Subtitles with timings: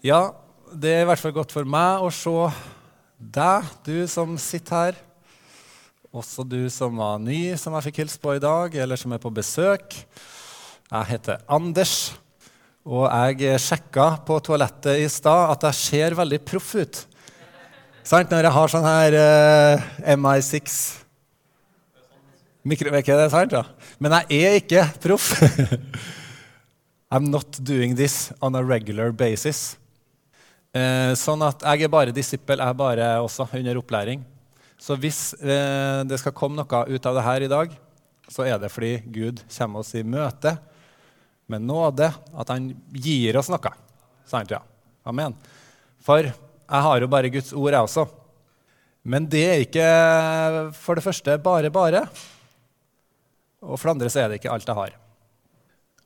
[0.00, 0.30] Ja,
[0.72, 2.32] det er i hvert fall godt for meg å se
[3.20, 5.00] deg, du som sitter her.
[6.08, 9.20] Også du som var ny, som jeg fikk hilse på i dag, eller som er
[9.20, 9.98] på besøk.
[10.88, 12.14] Jeg heter Anders,
[12.80, 17.02] og jeg sjekka på toalettet i stad at jeg ser veldig proff ut.
[18.00, 18.32] Sant?
[18.32, 20.78] Når jeg har sånn her uh, MI6
[22.64, 23.52] Mikro, er ikke det sant?
[23.52, 23.92] Ja?
[24.00, 25.28] Men jeg er ikke proff.
[27.12, 29.76] I'm not doing this on a regular basis.
[30.70, 34.22] Eh, sånn at jeg er bare disippel, jeg er bare også under opplæring.
[34.80, 37.74] Så hvis eh, det skal komme noe ut av det her i dag,
[38.30, 40.54] så er det fordi Gud kommer oss i møte
[41.50, 43.74] med nåde, at han gir oss noe.
[44.30, 44.54] Sant?
[44.54, 44.62] Ja.
[45.02, 45.34] Amen.
[46.06, 48.06] For jeg har jo bare Guds ord, jeg også.
[49.02, 49.90] Men det er ikke
[50.78, 52.04] for det første bare bare.
[53.66, 54.94] Og for det andre så er det ikke alt jeg har.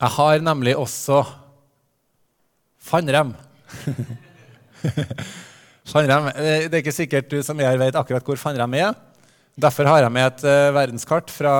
[0.01, 1.21] Jeg har nemlig også
[2.85, 3.31] Fannrem.
[5.91, 6.31] Fannrem.
[6.33, 8.95] Det er ikke sikkert du som jeg vet akkurat hvor Fannrem er.
[9.55, 11.53] Derfor har jeg med et uh, verdenskart fra,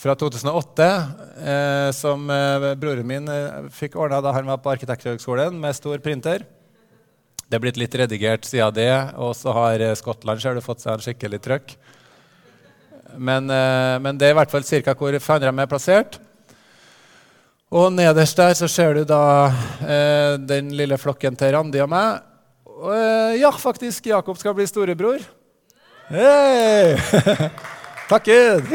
[0.00, 3.28] fra 2008 uh, som uh, broren min
[3.74, 6.46] fikk ordna da han var på Arkitekthøgskolen med stor printer.
[7.44, 11.04] Det er blitt litt redigert siden det, og så har Skottland selv fått seg en
[11.04, 11.74] skikkelig trøkk.
[13.18, 14.94] Men, men, det er i hvert fall ca.
[14.94, 16.20] hvor Fannrem er plassert.
[17.70, 19.22] Og nederst der så ser du da
[19.86, 22.24] eh, den lille flokken til Randi og meg.
[22.66, 25.22] Og, eh, ja, faktisk, Jakob skal bli storebror.
[26.10, 26.96] Hei!
[28.10, 28.72] Takk Gud!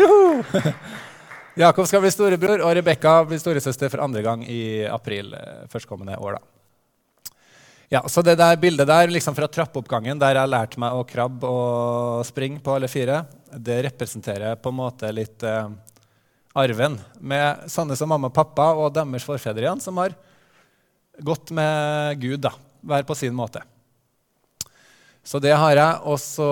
[1.66, 6.16] Jakob skal bli storebror, og Rebekka blir storesøster for andre gang i april eh, førstkommende
[6.16, 6.38] år.
[6.40, 7.36] da.
[7.98, 11.52] Ja, så det der bildet der liksom fra trappeoppgangen, der jeg lærte meg å krabbe
[11.52, 13.26] og springe på alle fire,
[13.60, 15.68] det representerer på en måte litt eh,
[16.56, 20.16] arven med sånne som mamma og pappa og deres forfedre igjen, som har
[21.20, 22.54] gått med Gud, da,
[22.86, 23.64] hver på sin måte.
[25.26, 26.00] Så det har jeg.
[26.06, 26.50] Og så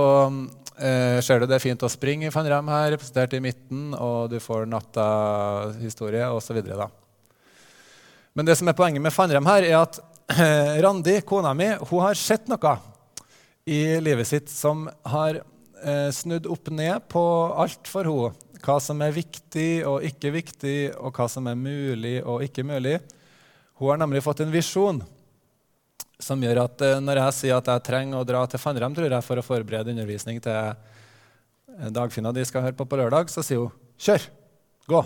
[0.80, 4.32] eh, ser du det er fint å springe i Fannrem her, representert i midten, og
[4.34, 6.60] du får natta-historie osv.
[8.34, 10.02] Men det som er poenget med Fannrem her, er at
[10.34, 12.78] eh, Randi, kona mi, hun har sett noe
[13.70, 17.24] i livet sitt som har eh, snudd opp ned på
[17.54, 18.34] alt for henne
[18.64, 22.98] hva som er viktig og ikke viktig, og hva som er mulig og ikke mulig.
[23.80, 25.02] Hun har nemlig fått en visjon
[26.24, 29.10] som gjør at eh, når jeg sier at jeg trenger å dra til Fannrem tror
[29.10, 33.44] jeg, for å forberede undervisning til eh, Dagfinna de skal høre på på lørdag, så
[33.44, 34.30] sier hun 'kjør,
[34.88, 35.04] gå'.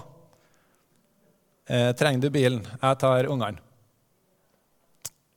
[1.67, 2.61] Eh, trenger du bilen?
[2.81, 3.59] Jeg tar ungene.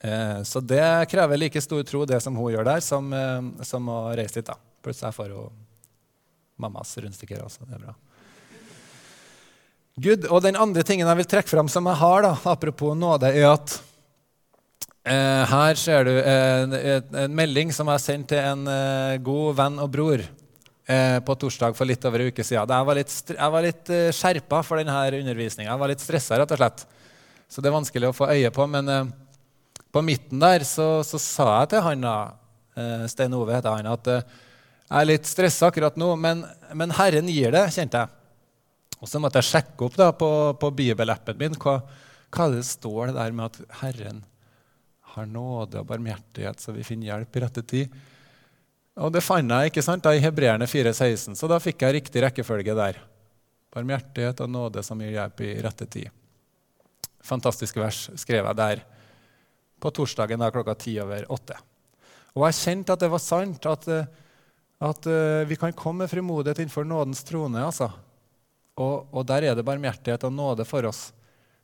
[0.00, 3.88] Eh, så det krever like stor tro, det som hun gjør der, som, eh, som
[3.88, 4.52] å reise dit.
[4.82, 5.66] Plutselig får hun
[6.56, 7.66] mammas rundstykker også.
[7.66, 7.94] Det er bra.
[9.98, 13.32] Gud, og Den andre tingen jeg vil trekke fram som jeg har, da, apropos nåde,
[13.34, 13.72] er at
[15.04, 19.80] eh, her ser du en, en, melding som jeg sendte til en eh, god venn
[19.82, 22.70] og bror eh, på torsdag for litt over en uke siden.
[22.70, 25.72] Jeg var litt, jeg var litt skjerpa for denne undervisninga.
[25.72, 26.86] Jeg var litt stressa, rett og slett.
[27.50, 28.68] Så det er vanskelig å få øye på.
[28.70, 29.10] Men eh,
[29.90, 32.16] på midten der så, så, sa jeg til han, da,
[32.78, 36.46] eh, Stein Ove heter han, at jeg er litt stressa akkurat nå, men,
[36.78, 38.19] men Herren gir det, kjente jeg.
[39.00, 40.30] Og så måtte jeg sjekke opp da, på,
[40.60, 41.78] på bibelappen min hva,
[42.30, 44.22] hva det står det der med at Herren
[45.14, 47.94] har nåde og barmhjertighet, så vi finner hjelp i rette tid.
[49.00, 52.22] Og det fant jeg ikke sant, da, i Hebreerne 4,16, så da fikk jeg riktig
[52.22, 53.00] rekkefølge der.
[53.74, 56.10] Barmhjertighet og nåde som gir hjelp i rette tid.
[57.24, 58.84] Fantastiske vers skrev jeg der
[59.80, 61.56] på torsdagen da, klokka ti over åtte.
[62.36, 63.88] Og jeg kjente at det var sant, at,
[64.90, 67.64] at uh, vi kan komme med frimodighet innenfor nådens trone.
[67.64, 67.90] altså.
[68.80, 71.10] Og, og, der er det barmhjertighet og nåde for oss.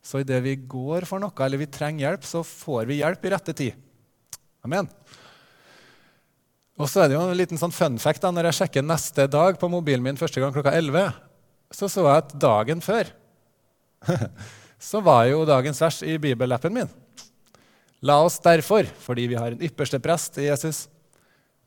[0.04, 3.32] Så idet vi går for noe, eller vi trenger hjelp, så får vi hjelp i
[3.32, 3.78] rette tid.
[4.66, 4.90] Amen.
[6.76, 9.24] Og så er det jo en liten sånn fun fact da, Når jeg sjekker neste
[9.32, 11.08] dag på mobilen min første gang klokka 11,
[11.72, 13.08] så så jeg at dagen før
[14.90, 16.90] så var jo dagens vers i bibelappen min.
[18.04, 20.84] La oss derfor, fordi vi har en ypperste prest i Jesus,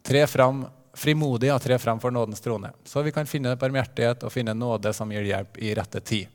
[0.05, 0.61] tre fram
[0.99, 4.91] frimodig å tre frem for nådens trone, så vi kan finne barmhjertighet og finne nåde
[4.95, 6.27] som gir hjelp i rette tid.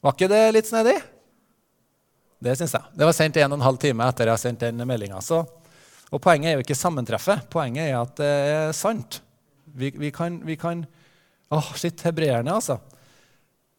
[0.00, 0.96] Var ikke det litt snedig?
[2.40, 2.92] Det syns jeg.
[2.94, 5.20] Det var sendt en og en halv time etter jeg sendte den meldinga.
[5.20, 7.48] Og poenget er jo ikke sammentreffet.
[7.52, 9.20] Poenget er at det er sant.
[9.66, 10.84] Vi, vi kan, vi kan
[11.46, 12.80] Åh, oh, shit, hebreerne, altså.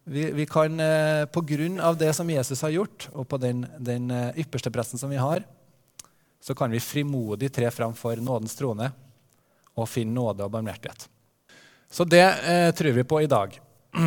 [0.08, 3.66] Vi, vi kan, eh, på grunn av det som Jesus har gjort, og på den,
[3.76, 5.44] den eh, ypperste presten som vi har,
[6.40, 8.88] så kan vi frimodig tre fram for nådens trone
[9.78, 11.08] og finne nåde og barmhjertighet.
[11.90, 13.54] Så det eh, tror vi på i dag.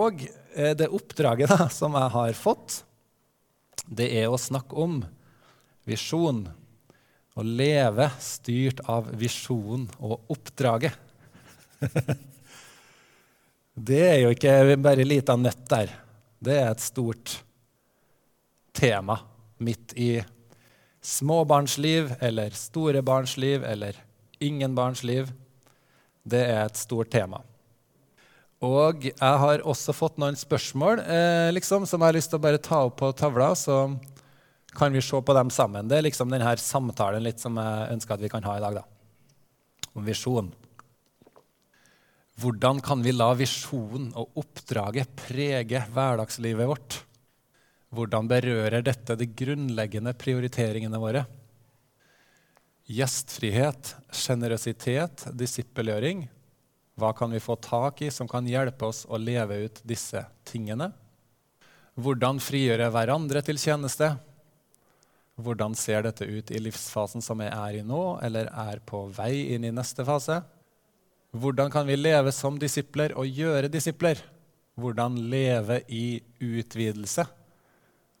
[0.00, 0.24] Og
[0.54, 2.80] eh, det oppdraget da, som jeg har fått,
[3.86, 5.00] det er å snakke om
[5.88, 6.44] Visjon.
[7.38, 10.96] Å leve styrt av visjonen og oppdraget.
[13.88, 15.94] det er jo ikke bare ei lita nøtt der.
[16.42, 17.38] Det er et stort
[18.76, 19.16] tema
[19.62, 20.10] midt i
[21.00, 23.96] småbarnsliv eller store barns liv eller
[24.40, 25.30] ingen barns liv.
[26.22, 27.42] Det er et stort tema.
[28.60, 32.44] Og jeg har også fått noen spørsmål eh, liksom, som jeg har lyst til å
[32.44, 33.54] bare ta opp på tavla.
[33.56, 33.76] Så
[34.76, 35.88] kan vi se på dem sammen.
[35.88, 38.82] Det er liksom denne samtalen litt som jeg ønsker at vi kan ha i dag.
[38.82, 38.84] da.
[39.96, 40.52] Om visjon.
[42.40, 47.00] Hvordan kan vi la visjonen og oppdraget prege hverdagslivet vårt?
[47.90, 51.24] Hvordan berører dette de grunnleggende prioriteringene våre?
[52.90, 56.24] Gjestfrihet, sjenerøsitet, disippelgjøring
[57.00, 60.90] hva kan vi få tak i som kan hjelpe oss å leve ut disse tingene?
[61.96, 64.12] Hvordan frigjøre hverandre til tjeneste?
[65.40, 69.54] Hvordan ser dette ut i livsfasen som jeg er i nå, eller er på vei
[69.54, 70.42] inn i neste fase?
[71.32, 74.20] Hvordan kan vi leve som disipler og gjøre disipler?
[74.76, 77.24] Hvordan leve i utvidelse?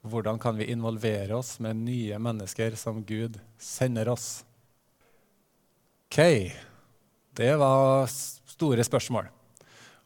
[0.08, 4.38] Hvordan kan vi involvere oss med nye mennesker som Gud sender oss?
[6.10, 6.50] Ok,
[7.38, 9.28] det var store spørsmål.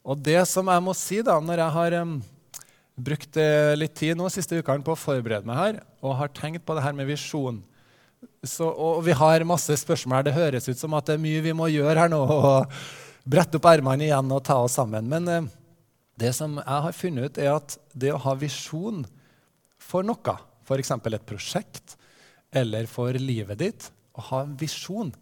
[0.04, 2.10] Og det som jeg må si da, når jeg har um,
[3.06, 6.66] brukt uh, litt tid nå siste ukene på å forberede meg her, og har tenkt
[6.68, 7.62] på det her med visjon
[8.44, 10.28] så, Og vi har masse spørsmål her.
[10.28, 12.20] Det høres ut som at det er mye vi må gjøre her nå.
[12.20, 12.76] og
[13.24, 15.08] Brette opp ermene igjen og ta oss sammen.
[15.08, 15.50] Men uh,
[16.20, 19.06] det som jeg har funnet ut, er at det å ha visjon
[19.80, 20.98] for noe, f.eks.
[21.00, 21.96] et prosjekt,
[22.52, 25.16] eller for livet ditt, å ha en visjon,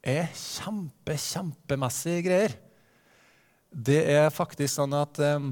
[0.00, 2.58] er kjempe, kjempemessige greier
[3.70, 5.50] det er faktisk sånn at eh,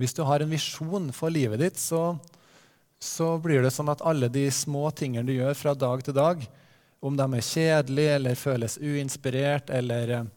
[0.00, 2.16] hvis du har en visjon for livet ditt, så,
[2.98, 6.42] så, blir det sånn at alle de små tingene du gjør fra dag til dag,
[7.04, 10.30] om de er kjedelige eller føles uinspirert eller eh,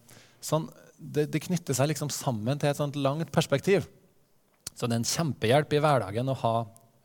[0.43, 3.87] sånn, det, det, knytter seg liksom sammen til et sånt langt perspektiv.
[4.77, 6.55] Så det er en kjempehjelp i hverdagen å ha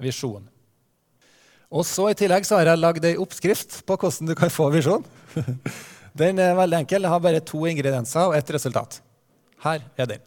[0.03, 0.44] visjon.
[1.73, 4.69] Og så I tillegg så har jeg lagd ei oppskrift på hvordan du kan få
[4.75, 5.05] visjon.
[6.12, 7.06] Den er veldig enkel.
[7.06, 9.00] Jeg har bare to ingredienser og ett resultat.
[9.64, 10.25] Her er den.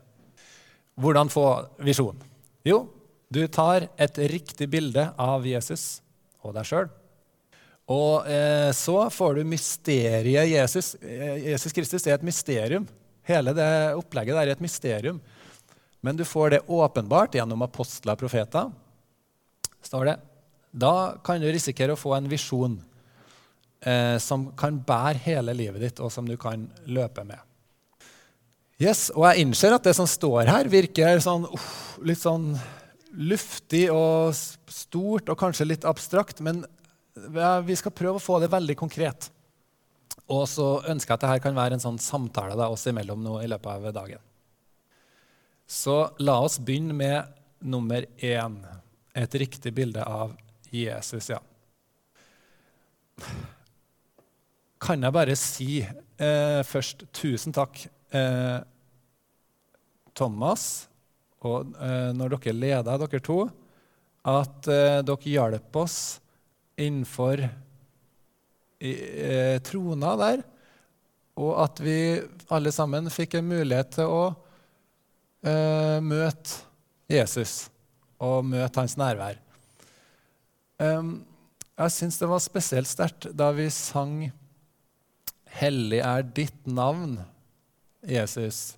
[0.96, 1.46] Hvordan få
[1.84, 2.18] visjon?
[2.66, 2.86] Jo,
[3.30, 6.00] du tar et riktig bilde av Jesus
[6.42, 6.88] og deg sjøl.
[7.92, 10.96] Og eh, så får du mysteriet Jesus.
[11.04, 12.88] Eh, Jesus Kristus er et mysterium.
[13.26, 15.20] Hele det opplegget der er et mysterium.
[16.02, 18.72] Men du får det åpenbart gjennom apostler og profeter.
[19.82, 20.18] står det.
[20.72, 22.80] Da kan du risikere å få en visjon
[23.86, 27.40] eh, som kan bære hele livet ditt, og som du kan løpe med.
[28.82, 31.70] Yes, Og jeg innser at det som står her, virker sånn, uh,
[32.04, 32.50] litt sånn
[33.16, 36.66] luftig og stort og kanskje litt abstrakt, men
[37.16, 39.30] vi skal prøve å få det veldig konkret.
[40.28, 43.38] Og så ønsker jeg at dette kan være en sånn samtale da, oss imellom nå
[43.44, 44.24] i løpet av dagen.
[45.66, 47.32] Så la oss begynne med
[47.64, 48.60] nummer én.
[49.16, 50.36] Et riktig bilde av
[50.76, 51.40] Jesus, ja.
[54.82, 57.80] Kan jeg bare si eh, først tusen takk
[58.16, 58.60] eh,
[60.16, 60.88] Thomas,
[61.46, 63.46] og eh, når dere leder, dere to,
[64.26, 65.98] at eh, dere hjalp oss
[66.76, 67.46] innenfor
[68.80, 70.44] eh, trona der,
[71.40, 71.98] og at vi
[72.56, 74.24] alle sammen fikk en mulighet til å
[75.44, 76.64] eh, møte
[77.12, 77.68] Jesus
[78.24, 79.40] og møte hans nærvær.
[80.80, 81.24] Um,
[81.76, 84.26] jeg syns det var spesielt sterkt da vi sang
[85.56, 87.20] 'Hellig er ditt navn'.
[88.06, 88.78] Jesus.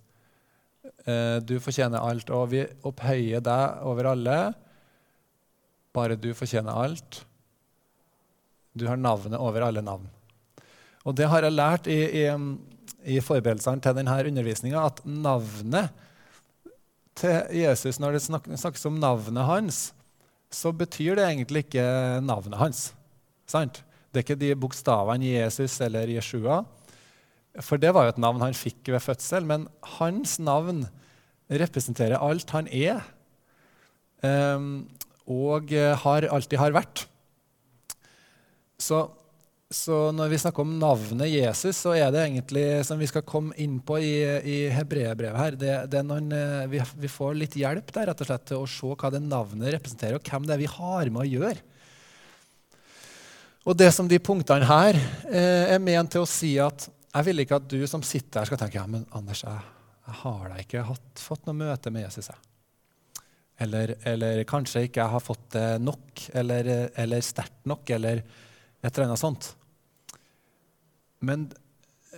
[1.05, 4.37] Eh, du fortjener alt, og vi opphøyer deg over alle.
[5.93, 7.25] Bare du fortjener alt.
[8.77, 10.07] Du har navnet over alle navn.
[11.07, 12.25] Og det har jeg lært i, i,
[13.15, 15.89] i forberedelsene til denne undervisninga, at navnet
[17.17, 19.79] til Jesus, når det snakkes om navnet hans,
[20.53, 21.83] så betyr det egentlig ikke
[22.23, 22.83] navnet hans.
[23.49, 23.81] Sant?
[24.17, 26.63] Det er ikke de bokstavene Jesus eller Jeshua.
[27.61, 29.67] For det var jo et navn han fikk ved fødsel, men
[29.99, 30.87] hans navn
[31.61, 33.05] representerer alt han er,
[34.25, 34.87] ehm,
[35.29, 35.69] og
[36.01, 37.05] har, alltid har vært.
[38.81, 39.03] Så,
[39.69, 43.53] så, når vi snakker om navnet Jesus, så er det egentlig, som vi skal komme
[43.61, 47.93] inn på i, i hebreerbrevet her, det, det noen, eh, vi, vi, får litt hjelp
[47.93, 50.65] der, rett og slett, til å se hva det navnet representerer, og hvem det er
[50.65, 51.76] vi har med å gjøre.
[53.67, 54.95] Og det som de punktene her
[55.27, 58.47] eh, er ment til å si at jeg vil ikke at du som sitter her,
[58.47, 59.63] skal tenke ja, men Anders, jeg,
[60.07, 62.29] jeg har da ikke hatt, fått noe møte med Jesus.
[63.59, 68.23] Eller, eller, kanskje ikke jeg har fått det nok, eller, eller sterkt nok, eller
[68.77, 69.45] Et eller annet sånt.
[71.25, 71.47] Men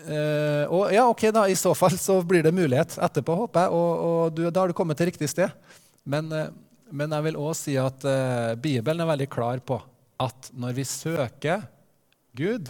[0.03, 3.77] eh, og ja, ok, da, I så fall så blir det mulighet etterpå, håper jeg,
[3.79, 5.55] og, og du, da har du kommet til riktig sted.
[6.03, 6.51] Men, eh,
[6.91, 9.79] men jeg vil òg si at eh, Bibelen er veldig klar på
[10.19, 11.63] at når vi søker
[12.37, 12.69] Gud,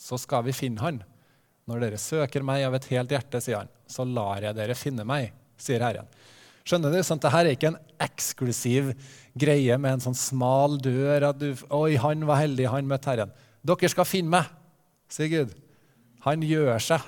[0.00, 1.00] så skal vi finne Han.
[1.70, 5.04] Når dere søker meg av et helt hjerte, sier han, så lar jeg dere finne
[5.06, 5.28] meg,
[5.60, 6.08] sier Herren.
[6.66, 6.98] Skjønner du?
[7.06, 8.90] Sånn, Dette er ikke en eksklusiv
[9.38, 11.28] greie med en sånn smal dør.
[11.30, 13.34] at du, Oi, han var heldig, han møtte Herren.
[13.62, 14.50] Dere skal finne meg,
[15.12, 15.54] sier Gud.
[16.26, 17.06] Han gjør seg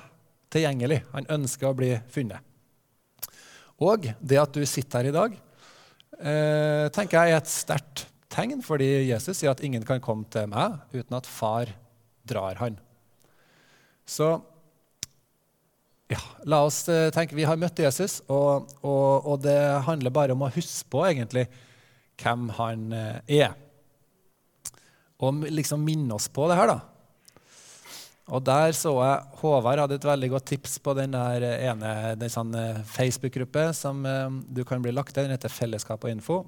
[0.52, 1.02] tilgjengelig.
[1.16, 2.38] Han ønsker å bli funnet.
[3.82, 5.36] Og det at du sitter her i dag,
[6.22, 10.48] eh, tenker jeg er et sterkt tegn, fordi Jesus sier at ingen kan komme til
[10.50, 11.72] meg uten at far
[12.28, 12.78] drar han.
[14.08, 14.34] Så
[16.12, 20.36] ja, la oss eh, tenke, Vi har møtt Jesus, og, og, og, det handler bare
[20.36, 21.46] om å huske på egentlig
[22.20, 23.54] hvem han eh, er.
[25.22, 26.80] Og liksom minne oss på det her, da.
[28.32, 32.54] Og der så jeg Håvard hadde et veldig godt tips på den der ene sånn
[32.88, 33.98] Facebook-gruppe som
[34.46, 35.26] du kan bli lagt til.
[35.26, 36.38] Den heter Fellesskap og info.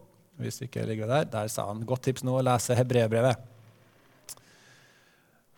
[0.40, 1.28] Hvis ikke ligger der.
[1.30, 3.50] Der sa han godt tips nå å lese hebreerbrevet.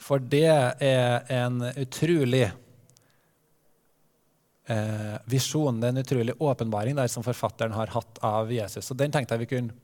[0.06, 2.45] For det er en utrolig
[4.71, 8.87] eh, visjon, det er en utrolig åpenbaring der som forfatteren har hatt av Jesus.
[8.87, 9.75] Så Den tenkte jeg vi kunne,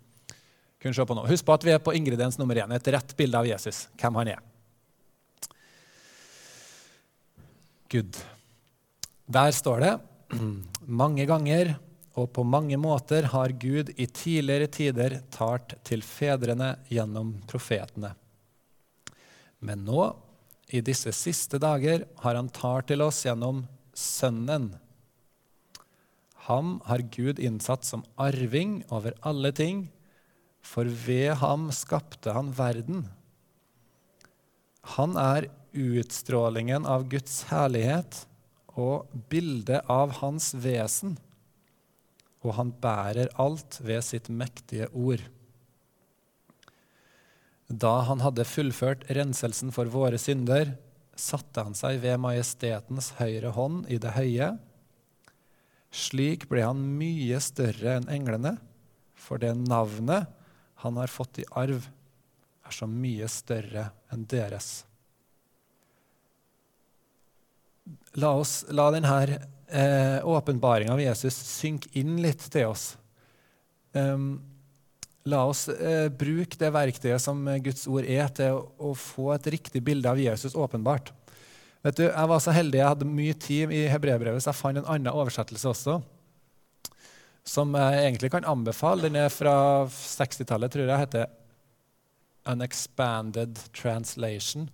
[0.82, 1.26] kunne se på nå.
[1.30, 4.20] Husk på at vi er på ingrediens nummer én, et rett bilde av Jesus, hvem
[4.20, 4.44] han er.
[7.92, 8.16] Gud.
[9.32, 9.92] Der står det
[11.02, 11.74] mange ganger
[12.18, 18.12] og på mange måter har Gud i tidligere tider talt til fedrene gjennom profetene.
[19.64, 20.10] Men nå,
[20.72, 23.64] i disse siste dager, har han talt til oss gjennom
[23.96, 24.72] Sønnen.
[26.48, 29.86] Ham har Gud innsatt som arving over alle ting,
[30.62, 33.04] for ved ham skapte han verden.
[34.96, 38.24] Han er utstrålingen av Guds herlighet
[38.74, 41.16] og bildet av hans vesen,
[42.42, 45.22] og han bærer alt ved sitt mektige ord.
[47.72, 50.74] Da han hadde fullført renselsen for våre synder,
[51.16, 54.52] satte han seg ved majestetens høyre hånd i det høye.
[55.92, 58.56] Slik ble han mye større enn englene,
[59.14, 60.28] for det navnet
[60.82, 61.84] han har fått i arv,
[62.62, 64.82] er så mye større enn deres.
[68.20, 69.12] La oss la denne
[69.72, 72.92] eh, åpenbaringa av Jesus synke inn litt til oss.
[73.92, 74.40] Um,
[75.30, 79.46] La oss eh, bruke det verktøyet som Guds ord er, til å, å, få et
[79.54, 81.12] riktig bilde av Jesus åpenbart.
[81.86, 84.80] Vet du, Jeg var så heldig, jeg hadde mye tid i hebreerbrevet, så jeg fant
[84.80, 86.00] en annen oversettelse også.
[87.46, 89.06] Som jeg egentlig kan anbefale.
[89.06, 89.54] Den er fra
[89.86, 91.02] 60-tallet, tror jeg.
[91.04, 91.30] heter
[92.46, 94.68] An Expanded Translation.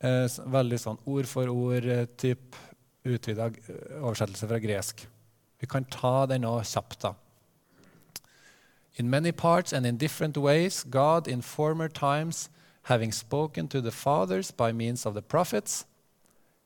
[0.00, 2.06] Eh, veldig sånn ord for ord, eh,
[3.04, 5.08] utvida eh, oversettelse fra gresk.
[5.60, 7.02] Vi kan ta den nå kjapt.
[7.02, 7.12] da.
[8.96, 12.50] In many parts and in different ways, God in former times,
[12.82, 15.86] having spoken to the fathers by means of the prophets,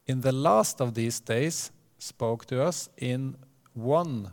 [0.06, 3.36] in the last of these days spoke to us in
[3.74, 4.32] one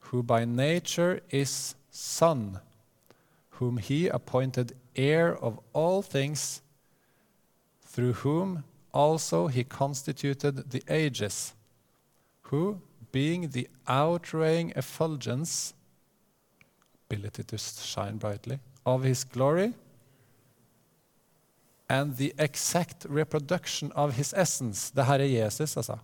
[0.00, 2.60] who by nature is Son,
[3.50, 6.62] whom he appointed heir of all things,
[7.82, 11.54] through whom also he constituted the ages,
[12.42, 12.80] who,
[13.12, 15.74] being the outweighing effulgence,
[17.10, 19.74] ability to shine brightly, of his glory,
[21.88, 24.90] and the exact reproduction of his essence.
[24.90, 25.98] Det her er Jesus, altså.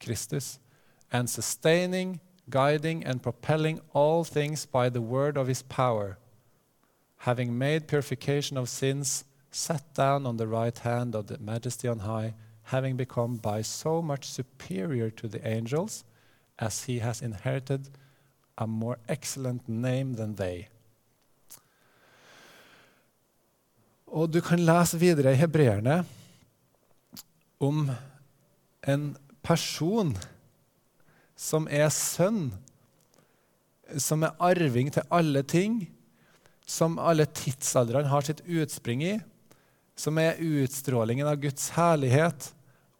[0.00, 0.58] Kristus.
[1.12, 6.16] And sustaining, guiding, and propelling all things by the word of his power,
[7.18, 12.00] having made purification of sins, sat down on the right hand of the majesty on
[12.00, 16.04] high, having become by so much superior to the angels,
[16.58, 17.88] as he has inherited
[18.58, 20.68] a more excellent name than they.
[24.06, 26.04] Og du kan lese videre i hebreerne
[27.60, 27.90] om
[28.88, 30.16] en person
[31.36, 32.50] som er sønn,
[33.96, 35.84] som er arving til alle ting,
[36.66, 39.14] som alle tidsaldrene har sitt utspring i,
[40.00, 42.50] som er utstrålingen av Guds herlighet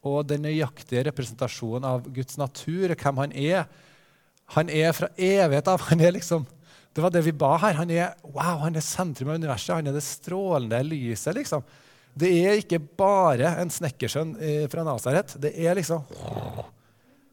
[0.07, 3.67] og den nøyaktige representasjonen av Guds natur, og hvem han er,
[4.57, 5.85] han er fra evighet av.
[5.91, 6.47] Han er liksom,
[6.97, 7.77] det var det vi ba her.
[7.79, 9.77] Han er, wow, han er sentrum av universet.
[9.77, 11.37] Han er det strålende lyset.
[11.37, 11.63] liksom.
[12.17, 15.37] Det er ikke bare en snekkersønn eh, fra Nasaret.
[15.41, 16.05] Det er liksom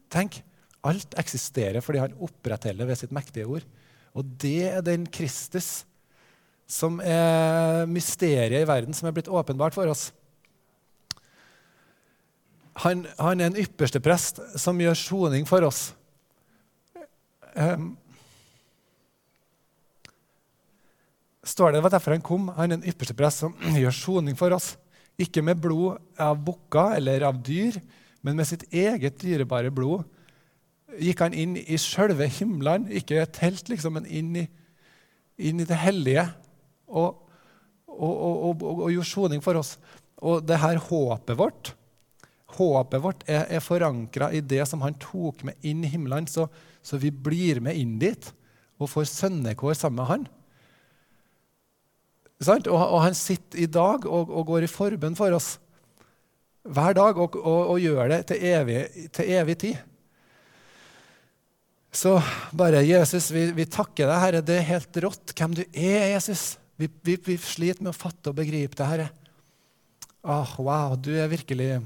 [0.08, 0.38] Tenk,
[0.88, 3.66] alt eksisterer fordi han opprettholder ved sitt mektige ord.
[4.16, 5.82] Og det er den Kristus
[6.68, 10.10] som er mysteriet i verden, som er blitt åpenbart for oss.
[12.84, 15.88] Han, han er en ypperste prest som gjør soning for oss.
[17.56, 17.96] Um,
[21.42, 22.52] står det, det var derfor han kom.
[22.54, 24.76] Han er en ypperste prest som gjør soning for oss.
[25.18, 27.80] Ikke med blod av bukker eller av dyr,
[28.22, 30.04] men med sitt eget dyrebare blod
[30.98, 34.44] gikk han inn i sjølve himmelen, ikke telt, liksom, men inn i,
[35.48, 36.24] inn i det hellige,
[36.88, 37.24] og,
[37.88, 39.76] og, og, og gjorde soning for oss.
[40.18, 41.74] Og det her håpet vårt
[42.58, 46.48] håpet vårt er, er forankra i det som han tok med inn i himmelen, så,
[46.82, 48.30] så vi blir med inn dit
[48.78, 50.26] og får sønnekår sammen med han.
[52.38, 55.56] Og, og, han sitter i dag og, og går i forbønn for oss
[56.68, 58.80] hver dag og, og gjør det til evig,
[59.16, 59.78] til evig, tid.
[61.98, 62.18] Så
[62.54, 64.42] bare Jesus, vi, vi, takker deg, Herre.
[64.44, 66.52] Det er helt rått hvem du er, Jesus.
[66.78, 69.08] Vi, vi, vi sliter med å fatte og begripe det, Herre.
[70.22, 71.78] Oh, wow, du er virkelig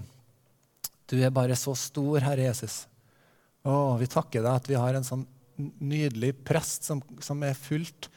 [1.09, 2.83] Du er bare så stor, Herre Jesus.
[3.65, 5.25] Oh, vi takker deg at vi har en sånn
[5.81, 8.09] nydelig prest som, som er fullt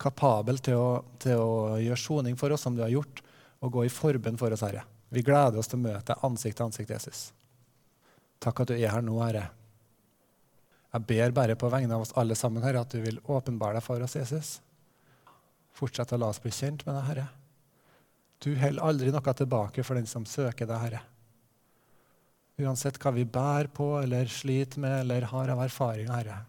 [0.00, 0.88] kapabel til å,
[1.20, 3.22] til å gjøre soning for oss, som du har gjort,
[3.64, 4.84] og gå i forbønn for oss, Herre.
[5.14, 7.24] Vi gleder oss til å møte deg ansikt til ansikt, Jesus.
[8.42, 9.48] Takk at du er her nå, Herre.
[10.94, 13.86] Jeg ber bare på vegne av oss alle sammen, Herre, at du vil åpenbare deg
[13.86, 14.56] for oss, Jesus.
[15.74, 17.26] Fortsett å la oss bli kjent med deg, Herre.
[18.44, 21.02] Du holder aldri noe tilbake for den som søker deg, Herre.
[22.62, 26.44] Uansett hva vi bærer på eller sliter med eller har av erfaring, Herre.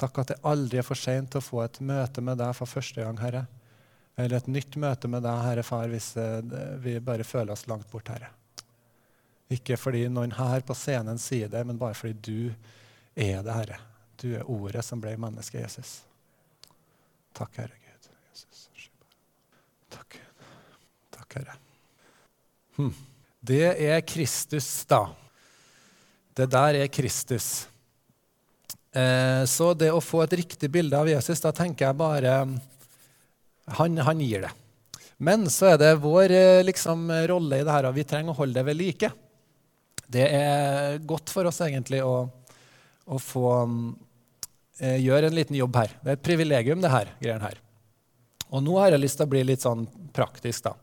[0.00, 3.04] Takk at det aldri er for seint å få et møte med deg for første
[3.04, 3.44] gang, Herre.
[4.16, 6.40] Eller et nytt møte med deg, Herre Far, hvis eh,
[6.80, 8.30] vi bare føler oss langt bort, Herre.
[9.52, 12.52] Ikke fordi noen her på scenen sier det, men bare fordi du
[13.18, 13.80] er det, Herre.
[14.20, 16.00] Du er ordet som ble menneske, Jesus.
[17.36, 17.89] Takk, Herre Gud.
[19.90, 20.20] Takk.
[21.16, 21.56] Takk, Herre.
[22.78, 22.92] Hm.
[23.40, 25.04] Det er Kristus, da.
[26.36, 27.66] Det der er Kristus.
[28.92, 32.34] Eh, så det å få et riktig bilde av Jesus, da tenker jeg bare
[33.78, 34.52] han, han gir det.
[35.20, 38.40] Men så er det vår eh, liksom, rolle i det her, og vi trenger å
[38.40, 39.12] holde det ved like.
[40.10, 42.24] Det er godt for oss egentlig å,
[43.06, 43.50] å få
[44.80, 45.94] eh, gjøre en liten jobb her.
[46.00, 47.60] Det er et privilegium, det her, greiene her.
[48.50, 49.84] Og nå har jeg lyst til å bli litt sånn
[50.14, 50.74] praktisk, da.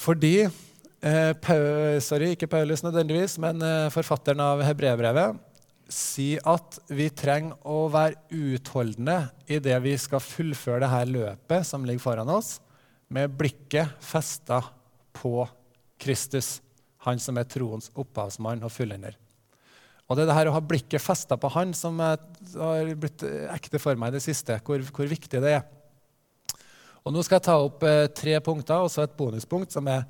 [0.00, 5.46] Fordi eh, Paul, Sorry, ikke Paulus nødvendigvis, men eh, forfatteren av Hebreerbrevet
[5.90, 9.18] sier at vi trenger å være utholdende
[9.50, 12.58] i det vi skal fullføre det her løpet som ligger foran oss,
[13.10, 14.62] med blikket festa
[15.18, 15.42] på
[16.00, 16.60] Kristus,
[17.04, 19.16] han som er troens opphavsmann og fullender.
[20.10, 23.22] Og det er det her å ha blikket festa på han som har blitt
[23.54, 25.62] ekte for meg i det siste, hvor, hvor, viktig det er.
[27.06, 30.02] Og Nå skal jeg ta opp eh, tre punkter og så et bonuspunkt som er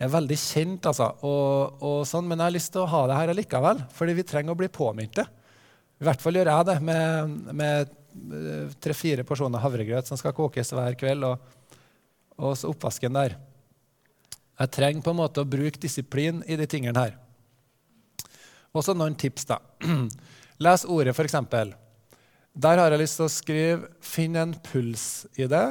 [0.00, 3.18] er veldig kjent, altså, og, og sånn, men jeg har lyst til å ha det
[3.18, 5.28] her allikevel, fordi vi trenger å bli påminnet.
[6.00, 7.90] I hvert fall gjør jeg det med, med
[8.40, 11.76] eh, tre-fire porsjoner havregrøt som skal kokes hver kveld, og,
[12.40, 13.36] og så oppvasken der.
[14.60, 17.18] Jeg trenger på en måte å bruke disiplin i de tingene her.
[18.74, 19.58] Og så noen tips, da.
[20.64, 21.36] Les ordet, f.eks.
[22.60, 25.66] Der har jeg lyst til å skrive 'finn en puls' i det,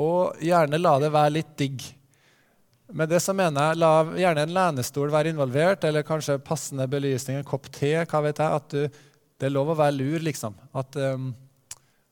[0.00, 1.82] og gjerne la det være litt digg.
[2.92, 7.38] Med det så mener jeg la gjerne en lenestol være involvert, eller kanskje passende belysning,
[7.38, 7.92] en kopp te.
[8.04, 9.06] hva vet jeg, at du,
[9.40, 10.52] Det er lov å være lur, liksom.
[10.76, 11.30] At, um,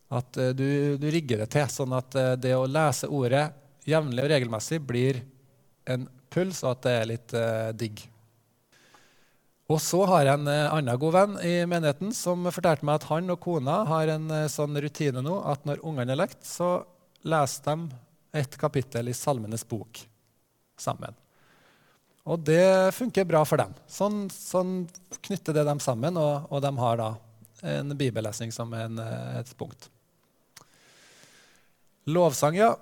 [0.08, 3.50] at uh, du, du, rigger det til, sånn at uh, det å lese ordet
[3.84, 5.20] jevnlig og regelmessig blir
[5.84, 8.00] en puls, og at det er litt uh, digg.
[9.68, 13.28] Og så har jeg en annen god venn i menigheten som fortalte meg at han
[13.34, 16.78] og kona har en sånn rutine nå at når ungene er lekt, så
[17.28, 17.98] leser de
[18.40, 20.00] et kapittel i Salmenes bok
[20.80, 21.12] sammen.
[22.28, 23.72] Og det funker bra for dem.
[23.88, 24.82] Sånn, sånn
[25.24, 27.10] knytter det dem sammen, og, og, de har da
[27.76, 29.00] en bibellesning som en,
[29.36, 29.88] et punkt.
[32.08, 32.74] Lovsang, ja.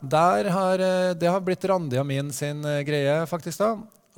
[0.55, 0.83] Har,
[1.19, 3.63] det har blitt Randi og min sin greie, faktisk.
[3.63, 3.71] da,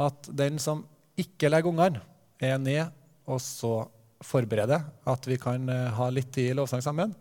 [0.09, 0.85] At den som
[1.20, 2.02] ikke legger ungene,
[2.38, 2.87] er ned
[3.29, 3.72] og så
[4.24, 7.14] forberede at vi kan eh, ha litt tid i lovsang sammen.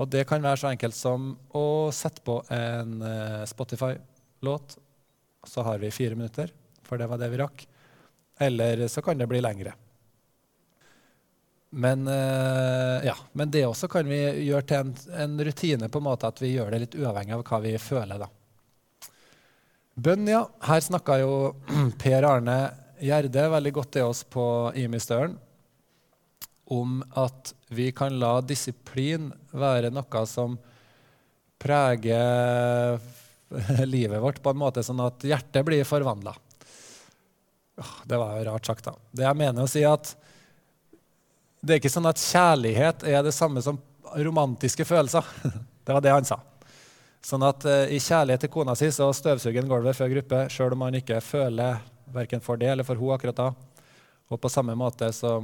[0.00, 4.76] Og det kan være så enkelt som å sette på en eh, Spotify-låt
[5.46, 6.52] så har vi fire minutter,
[6.86, 7.64] for det var det vi rakk.
[8.38, 9.74] Eller så kan det bli lengre.
[11.74, 16.04] Men, eh, ja, men det også kan vi gjøre til en, en, rutine på en
[16.04, 18.20] måte at vi gjør det litt uavhengig av hva vi føler.
[18.20, 18.28] da.
[19.94, 20.44] Bønn, ja.
[20.68, 21.32] Her snakka jo
[22.02, 22.58] Per Arne
[23.02, 24.44] Gjerde veldig godt til oss på
[24.78, 25.34] Imistølen
[26.72, 30.54] om at vi kan la disiplin være noe som
[31.60, 33.00] preger
[33.94, 36.34] livet vårt på en måte sånn at hjertet blir forvandla.
[38.06, 38.94] Det var jo rart sagt, da.
[39.10, 40.14] Det jeg mener å si at
[41.62, 43.78] det er ikke sånn at kjærlighet er det samme som
[44.14, 45.26] romantiske følelser.
[45.82, 46.36] Det var det han sa.
[47.26, 50.76] Sånn at uh, I kjærlighet til kona si så støvsuger han gulvet før gruppe, sjøl
[50.76, 51.80] om han ikke føler
[52.12, 53.50] verken for det eller for hun akkurat da.
[54.32, 55.36] Og på samme måte så,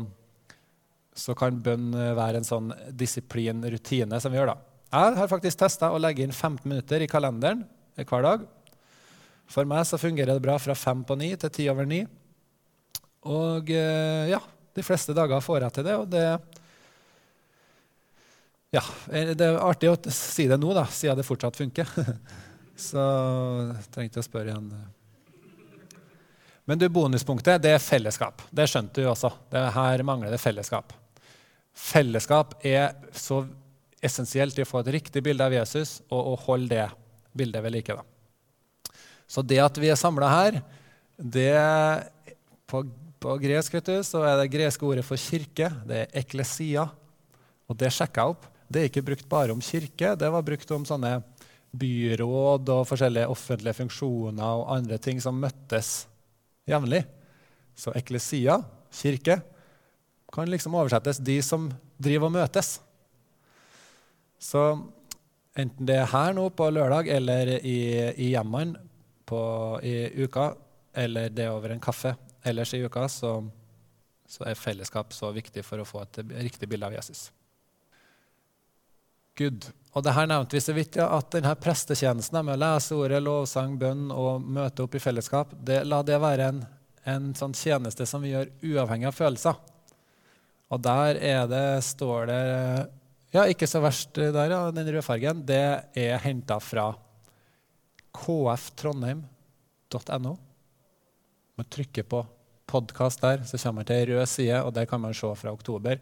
[1.14, 4.54] så kan bønn være en sånn disiplin-rutine som vi gjør.
[4.54, 4.58] da.
[4.88, 7.66] Jeg har faktisk testa å legge inn 15 minutter i kalenderen
[7.98, 8.46] hver dag.
[9.48, 12.02] For meg så fungerer det bra fra fem på ni til ti over ni.
[13.28, 14.40] Og uh, ja,
[14.76, 15.96] de fleste dager får jeg til det.
[15.96, 16.24] og det
[18.76, 21.88] ja, Det er artig å si det nå, da, siden det fortsatt funker.
[22.88, 23.02] Så
[23.90, 24.70] trengte jeg å spørre igjen.
[26.68, 28.42] Men du, bonuspunktet det er fellesskap.
[28.52, 29.30] Det skjønte du også.
[29.48, 30.92] Det her mangler det fellesskap.
[31.72, 33.40] Fellesskap er så
[34.04, 36.84] essensielt i å få et riktig bilde av Jesus og å holde det
[37.40, 37.96] bildet ved like.
[37.96, 38.92] Da.
[39.24, 40.58] Så det at vi er samla her,
[41.16, 41.56] det
[42.68, 42.82] på,
[43.16, 45.70] på gresk vet du, så er det greske ordet for kirke.
[45.88, 46.84] Det er eklesia.
[47.68, 48.44] Og det sjekka jeg opp.
[48.68, 51.16] Det er ikke brukt bare om kirke, det var brukt om sånne
[51.80, 56.02] byråd og forskjellige offentlige funksjoner og andre ting som møttes
[56.68, 57.04] jevnlig.
[57.78, 58.58] Så eklesia,
[58.92, 59.40] kirke,
[60.32, 62.78] kan liksom oversettes de som driver og møtes.
[64.38, 64.64] Så
[65.58, 67.78] enten det er her nå på lørdag eller i,
[68.14, 68.84] i hjemmene
[69.84, 70.52] i uka,
[70.96, 72.14] eller det er over en kaffe
[72.48, 73.32] ellers i uka, så,
[74.24, 77.28] så er fellesskap så viktig for å få et riktig bilde av Jesus.
[79.38, 79.68] Gud.
[79.96, 83.22] Og det her nevnte vi så vidt, ja, at denne prestetjenesten med å lese ordet,
[83.24, 86.60] lovsang, bønn og møte opp i fellesskap, det, la det være en,
[87.08, 89.56] en sånn tjeneste som vi gjør uavhengig av følelser.
[90.68, 92.42] Og der er det, står det
[93.32, 95.46] Ja, ikke så verst der, ja, den rødfargen.
[95.48, 96.92] Det er henta fra
[98.18, 100.36] kftrondheim.no.
[101.58, 102.22] Man trykker på
[102.68, 105.52] podkast der, så kommer man til ei rød side, og der kan man se fra
[105.52, 105.94] oktober.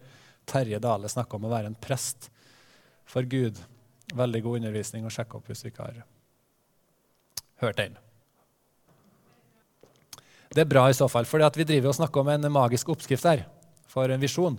[0.47, 2.29] Terje Dale snakker om å være en prest
[3.07, 3.59] for Gud.
[4.15, 6.03] Veldig god undervisning å sjekke opp hvis du ikke har
[7.63, 7.97] hørt den.
[10.53, 13.27] Det er bra i så fall, for vi driver og snakker om en magisk oppskrift
[13.27, 13.43] her
[13.91, 14.55] for en visjon.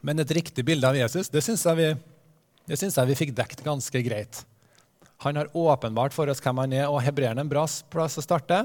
[0.00, 1.96] Men et riktig bilde av Jesus det syns jeg,
[2.68, 4.44] jeg, vi fikk dekt ganske greit.
[5.24, 8.64] Han har åpenbart for oss hvem han er, og hebreeren en bra plass å starte.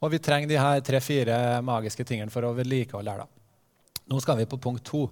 [0.00, 3.28] Og vi trenger de her tre-fire magiske tingene for å vedlikeholde her.
[4.06, 5.06] Nå skal vi på punkt to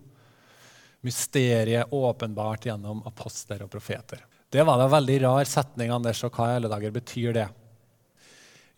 [1.05, 4.25] mysteriet åpenbart gjennom apostler og profeter.
[4.51, 7.49] Det var da veldig rar setning, Anders, og hva i alle dager betyr det?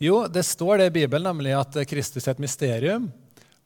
[0.02, 3.10] Jo, det står det i Bibelen, nemlig at Kristus er et mysterium.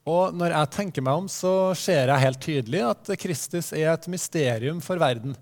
[0.09, 4.09] Og når jeg tenker meg om, så ser jeg helt tydelig at Kristus er et
[4.11, 5.35] mysterium for verden.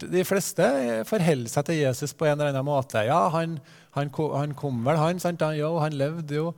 [0.00, 0.66] De fleste
[1.08, 3.02] forholder seg til Jesus på en eller annen måte.
[3.04, 3.58] Ja, han,
[3.96, 5.20] han, han kom vel, han.
[5.20, 5.44] Sant?
[5.58, 6.50] Jo, han levde jo.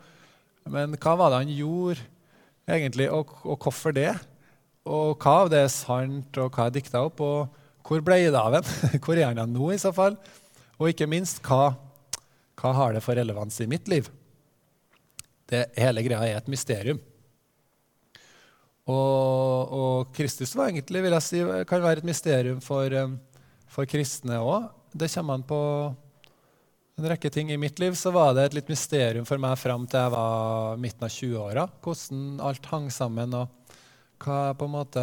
[0.69, 2.05] Men hva var det han gjorde,
[2.69, 4.13] egentlig, og, og hvorfor det?
[4.89, 7.21] Og hva av det er sant, og hva er dikta opp?
[7.21, 8.71] Og hvor ble det av en?
[9.05, 10.17] Hvor er han nå, i så fall?
[10.79, 11.73] Og ikke minst, hva,
[12.61, 14.11] hva har det for relevans i mitt liv?
[15.49, 17.01] Det Hele greia er et mysterium.
[18.89, 23.19] Og, og, Kristus var egentlig, vil jeg si, kan være et mysterium for, um,
[23.69, 24.71] for kristne òg.
[24.97, 25.61] Det kommer an på
[26.99, 27.53] en rekke ting.
[27.53, 30.81] I mitt liv så var det et litt mysterium for meg fram til jeg var
[30.81, 31.69] midten av 20-åra.
[31.85, 33.37] Hvordan alt hang sammen.
[33.37, 33.58] og
[34.23, 35.03] hva på en måte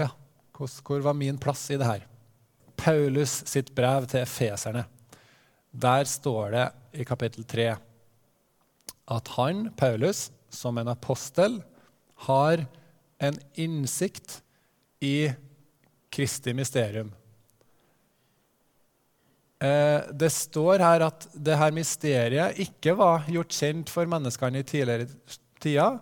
[0.00, 0.08] Ja,
[0.56, 2.06] hvor var min plass i det her?
[2.76, 4.84] Paulus sitt brev til efeserne.
[5.72, 6.66] Der står det
[7.00, 7.70] i kapittel 3
[9.12, 11.60] at han, Paulus, som en apostel,
[12.26, 12.64] har
[13.22, 14.40] en innsikt
[15.02, 15.32] i
[16.12, 17.10] Kristi mysterium.
[19.62, 24.66] Eh, det står her at det her mysteriet ikke var gjort kjent for menneskene i
[24.66, 25.06] tidligere
[25.62, 26.00] tider,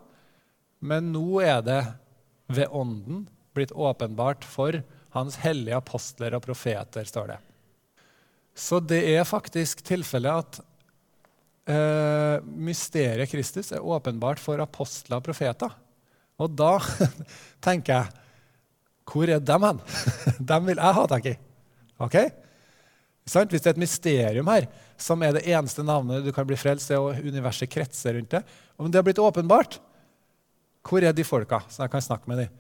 [0.80, 1.82] men nå er det
[2.50, 7.38] ved Ånden blitt åpenbart for Hans hellige apostler og profeter, står det.
[8.54, 10.60] Så det er faktisk tilfellet at
[11.70, 15.74] eh, mysteriet Kristus er åpenbart for apostler og profeter.
[16.40, 16.76] Og da
[17.66, 18.18] tenker jeg
[19.10, 19.80] Hvor er dem hen?
[20.52, 21.34] dem vil jeg ha tak i.
[21.98, 22.16] Ok?
[23.26, 26.90] Hvis det er et mysterium her, som er det eneste navnet du kan bli frelst
[26.90, 28.44] det og universet kretser rundt det,
[28.78, 29.80] om det har blitt åpenbart,
[30.86, 32.54] hvor er de folka, så jeg kan snakke med dem?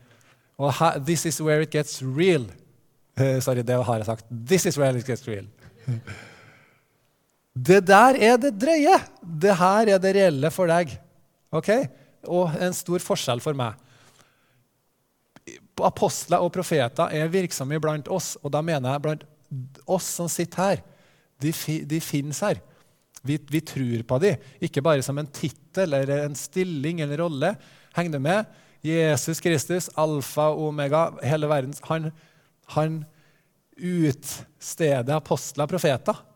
[0.60, 2.44] Og her, this is where it gets real.
[3.20, 4.26] Uh, sorry, det har jeg sagt.
[4.30, 5.46] This is where it gets real.
[7.68, 8.98] det der er det drøye.
[9.22, 10.92] Det her er det reelle for deg.
[11.50, 11.70] Ok?
[12.28, 13.76] og en stor forskjell for meg.
[15.80, 19.24] Apostler og profeter er virksomme blant oss, og da mener jeg blant
[19.88, 20.82] oss som sitter her.
[21.40, 21.52] De,
[21.88, 22.60] de finnes her.
[23.24, 27.54] Vi, vi, tror på dem, ikke bare som en tittel eller en stilling eller rolle.
[27.96, 28.48] Heng du med?
[28.84, 32.10] Jesus Kristus, alfa og omega, hele verdens Han,
[32.76, 33.02] han
[33.76, 36.26] utsteder apostler og profeter.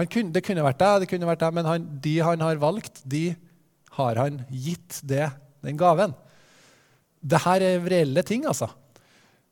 [0.00, 3.02] Kunne, det kunne vært deg, det kunne vært deg, men han, de han har valgt,
[3.04, 3.34] de
[3.98, 5.26] har han gitt det,
[5.66, 6.14] den gaven.
[7.20, 8.70] Dette er reelle ting, altså.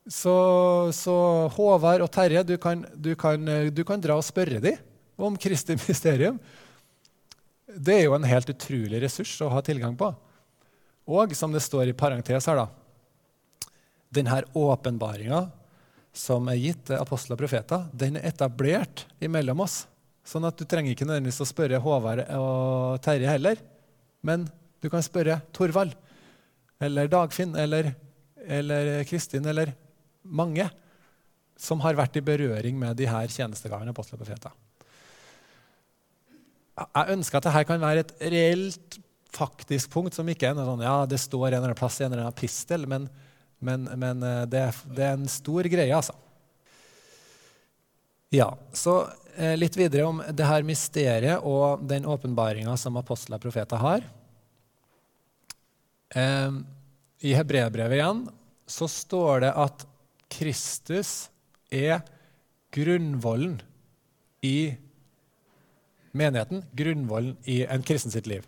[0.08, 0.32] Så,
[0.96, 1.14] så
[1.52, 3.42] Håvard og Terje, du kan, du, kan,
[3.74, 4.78] du kan, dra og spørre dem
[5.20, 6.38] om Kristi mysterium.
[7.68, 10.08] Det er jo en helt utrolig ressurs å ha tilgang på.
[11.08, 12.68] Og som det står i parentes her, da
[14.12, 15.46] Denne åpenbaringa
[16.16, 19.82] som er gitt til apostler og profeter, den er etablert imellom oss.
[20.26, 23.60] Sånn at du trenger ikke nødvendigvis å spørre Håvard og Terje heller.
[24.24, 24.46] Men
[24.82, 25.94] du kan spørre Torvald
[26.82, 27.92] eller Dagfinn eller,
[28.44, 29.72] eller Kristin eller
[30.22, 30.68] mange
[31.58, 34.54] som har vært i berøring med de her tjenestegavene apostler og profeter.
[36.78, 38.98] Jeg ønsker at dette kan være et reelt,
[39.34, 42.06] faktisk punkt som ikke er noe sånn, ja, det står en eller annen plass i
[42.06, 43.08] en eller annen pistel, men,
[43.58, 44.64] men, men det, det,
[44.94, 46.16] det, er en stor greie, altså.
[48.34, 53.46] Ja, så eh, litt videre om det her mysteriet og den åpenbaringa som apostler og
[53.46, 54.04] profeter har.
[56.12, 56.58] Eh,
[57.24, 58.26] I hebreerbrevet igjen
[58.68, 59.86] så står det at
[60.28, 61.30] Kristus
[61.72, 62.02] er
[62.76, 63.56] grunnvollen
[64.44, 64.76] i
[66.12, 68.44] menigheten, grunnvollen i en kristen sitt liv.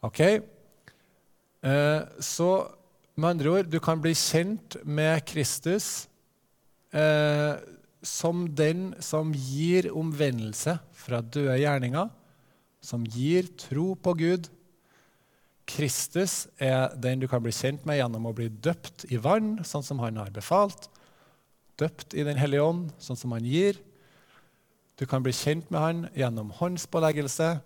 [0.00, 0.20] Ok?
[0.20, 2.50] Eh, så
[3.20, 6.08] med andre ord, du kan bli kjent med Kristus
[6.96, 7.58] eh,
[8.00, 12.08] som den som gir omvendelse fra døde gjerninger,
[12.80, 14.48] som gir tro på Gud,
[15.70, 19.84] Kristus er den du kan bli kjent med gjennom å bli døpt i vann, sånn
[19.86, 20.88] som han har befalt.
[21.78, 23.78] Døpt i Den hellige ånd, sånn som han gir.
[24.98, 27.60] Du kan bli kjent med han gjennom håndspåleggelse,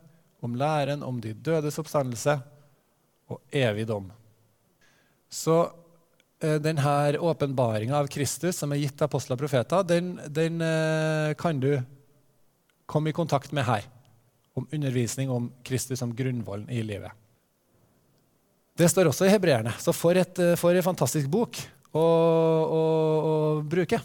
[0.45, 2.37] om læren om de dødes oppstandelse
[3.33, 4.11] og evig dom.
[5.33, 5.57] Så
[6.45, 11.35] eh, denne åpenbaringa av Kristus som er gitt av apostler og profeter, den, den eh,
[11.41, 11.73] kan du
[12.87, 13.89] komme i kontakt med her.
[14.55, 17.11] Om undervisning om Kristus som grunnvollen i livet.
[18.79, 19.73] Det står også i hebreerne.
[19.83, 21.59] Så for, et, eh, for en fantastisk bok
[21.95, 22.83] å, å,
[23.31, 23.35] å
[23.67, 24.01] bruke.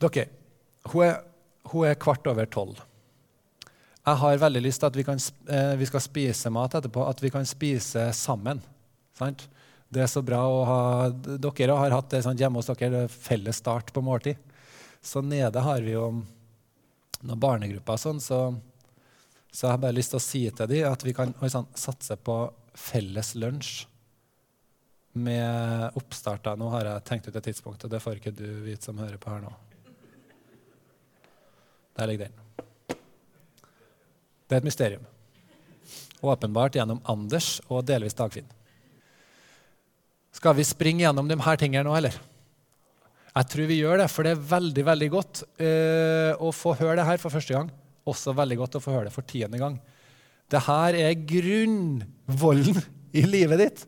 [0.00, 0.26] Dere,
[0.92, 1.14] hun er,
[1.72, 2.80] hun er, kvart over tolv.
[4.06, 5.18] Jeg har veldig lyst til at vi, kan,
[5.50, 8.60] eh, vi, skal spise mat etterpå, at vi kan spise sammen.
[9.18, 9.48] Sant?
[9.90, 10.78] Det er så bra å ha
[11.10, 14.38] Dere har hatt det sant, hjemme hos dere, felles start på måltid.
[15.02, 16.06] Så nede har vi jo
[17.26, 18.54] noen barnegrupper sånn, så,
[19.50, 22.18] så jeg har bare lyst til å si til dem at vi kan sånn, satse
[22.18, 22.40] på
[22.78, 23.74] felles lunsj
[25.18, 26.46] med oppstart.
[26.54, 29.18] Nå har jeg tenkt ut et tidspunkt, og det får ikke du vite som hører
[29.18, 29.54] på her nå.
[31.96, 32.45] Der ligger den.
[34.46, 35.04] Det er et mysterium.
[36.22, 38.46] Åpenbart gjennom Anders og delvis Dagfinn.
[40.36, 42.16] Skal vi springe gjennom de her tingene nå, eller?
[43.36, 46.96] Jeg tror vi gjør det, for det er veldig veldig godt uh, å få høre
[47.00, 47.68] det her for første gang.
[48.08, 49.76] Også veldig godt å få høre det for tiende gang.
[50.52, 52.80] Det her er grunnvollen
[53.16, 53.84] i livet ditt.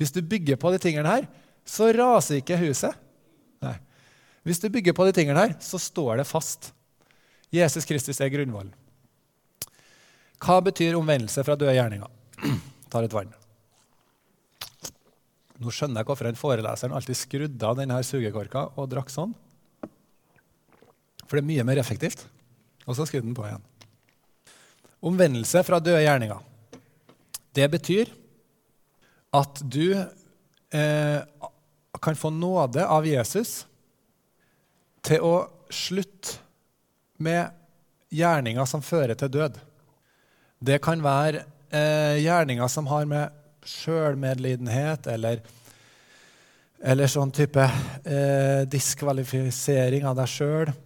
[0.00, 1.28] Hvis du bygger på de tingene her,
[1.68, 2.96] så raser ikke huset.
[3.62, 3.76] Nei.
[4.46, 6.72] Hvis du bygger på de tingene her, så står det fast.
[7.52, 8.72] Jesus Kristus er grunnvollen.
[10.38, 12.10] Hva betyr omvendelse fra døde gjerninger?
[12.92, 13.34] Tar et vann.
[15.58, 19.34] Nå skjønner jeg hvorfor en foreleseren alltid skrudde av denne sugekorka og drakk sånn.
[21.26, 22.22] For det er mye mer effektivt.
[22.86, 23.64] Og så skrudde den på igjen.
[25.04, 26.40] Omvendelse fra døde gjerninger.
[27.54, 28.14] Det betyr
[29.34, 31.20] at du eh,
[32.00, 33.64] kan få nåde av Jesus
[35.04, 35.34] til å
[35.68, 36.38] slutte
[37.22, 37.50] med
[38.14, 39.58] gjerninger som fører til død.
[40.58, 43.34] Det kan være eh, gjerninger som har med
[43.68, 45.40] sjølmedlidenhet eller,
[46.82, 50.76] eller sånn type eh, diskvalifisering av deg sjøl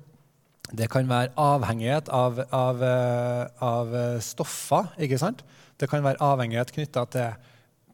[0.73, 4.87] det kan være avhengighet av, av, eh, av eh, stoffer.
[5.05, 5.43] ikke sant?
[5.77, 7.31] Det kan være avhengighet knytta til,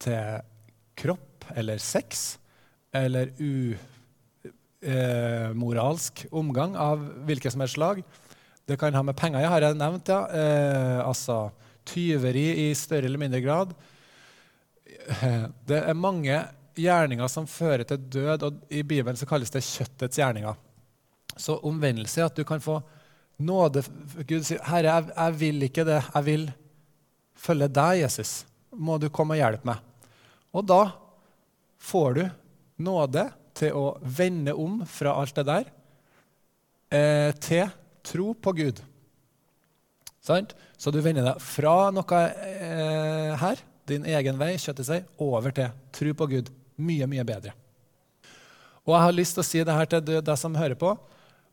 [0.03, 0.41] til,
[0.99, 2.38] kropp eller sex
[2.95, 3.31] eller
[4.83, 8.03] umoralsk eh, omgang av hvilket som helst slag.
[8.67, 10.27] Det kan ha med penger jeg har nevnt, ja.
[10.31, 11.51] Eh, altså
[11.88, 13.74] tyveri i større eller mindre grad.
[15.68, 16.37] Det er mange
[16.79, 20.57] gjerninger som fører til død, og i Bibelen så kalles det kjøttets gjerninger.
[21.38, 22.79] Så omvendelse er at du kan få
[23.38, 23.83] nåde.
[24.27, 26.03] Gud sier, 'Herre, jeg, jeg, vil ikke det.
[26.14, 26.46] Jeg vil
[27.35, 28.44] følge deg, Jesus.'
[28.79, 29.81] må du komme og hjelpe meg.
[30.55, 30.83] Og da
[31.83, 32.24] får du
[32.85, 33.24] nåde
[33.59, 35.70] til å vende om fra alt det der
[36.94, 37.66] eh, til
[38.07, 38.83] tro på Gud.
[40.29, 45.73] Så du vender deg fra noe eh, her, din egen vei, kjøttet seg, over til
[45.97, 46.51] tro på Gud.
[46.79, 47.55] Mye, mye bedre.
[48.87, 50.95] Og jeg har lyst til å si det her til deg som hører på.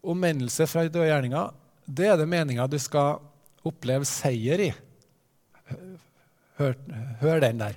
[0.05, 3.19] Omvendelse fra døde gjerninger, det er det meninga du skal
[3.65, 4.69] oppleve seier i.
[6.59, 6.77] Hør,
[7.21, 7.75] hør den der.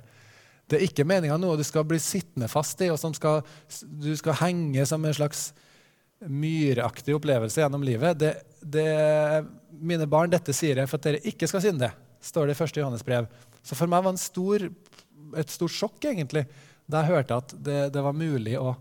[0.69, 3.41] Det er ikke meninga noe du skal bli sittende fast i, og som skal,
[3.81, 5.49] du skal henge som en slags
[6.19, 8.19] myraktig opplevelse gjennom livet.
[8.21, 11.91] Det, det, mine barn, dette sier jeg for at dere ikke skal synde,
[12.23, 12.79] står det i 1.
[12.81, 13.29] Johannes brev.
[13.63, 14.65] Så for meg var det stor,
[15.39, 16.45] et stort sjokk egentlig,
[16.89, 18.73] da jeg hørte at det, det var mulig å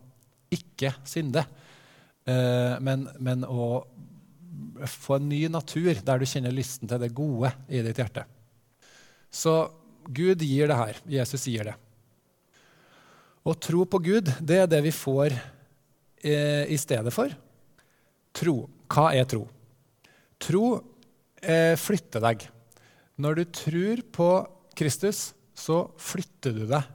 [0.54, 1.44] ikke synde,
[2.24, 3.84] eh, men, men, å
[4.88, 8.24] få en ny natur der du kjenner lysten til det gode i ditt hjerte.
[9.30, 9.68] Så
[10.08, 11.00] Gud gir det her.
[11.18, 11.74] Jesus gir det.
[13.44, 17.32] Å tro på Gud, det er det vi får eh, i stedet for
[18.38, 18.56] tro.
[18.88, 19.44] Hva er tro?
[20.42, 20.64] Tro
[21.42, 22.44] eh, flytter deg.
[23.18, 24.28] Når du tror på
[24.78, 26.94] Kristus, så flytter du deg.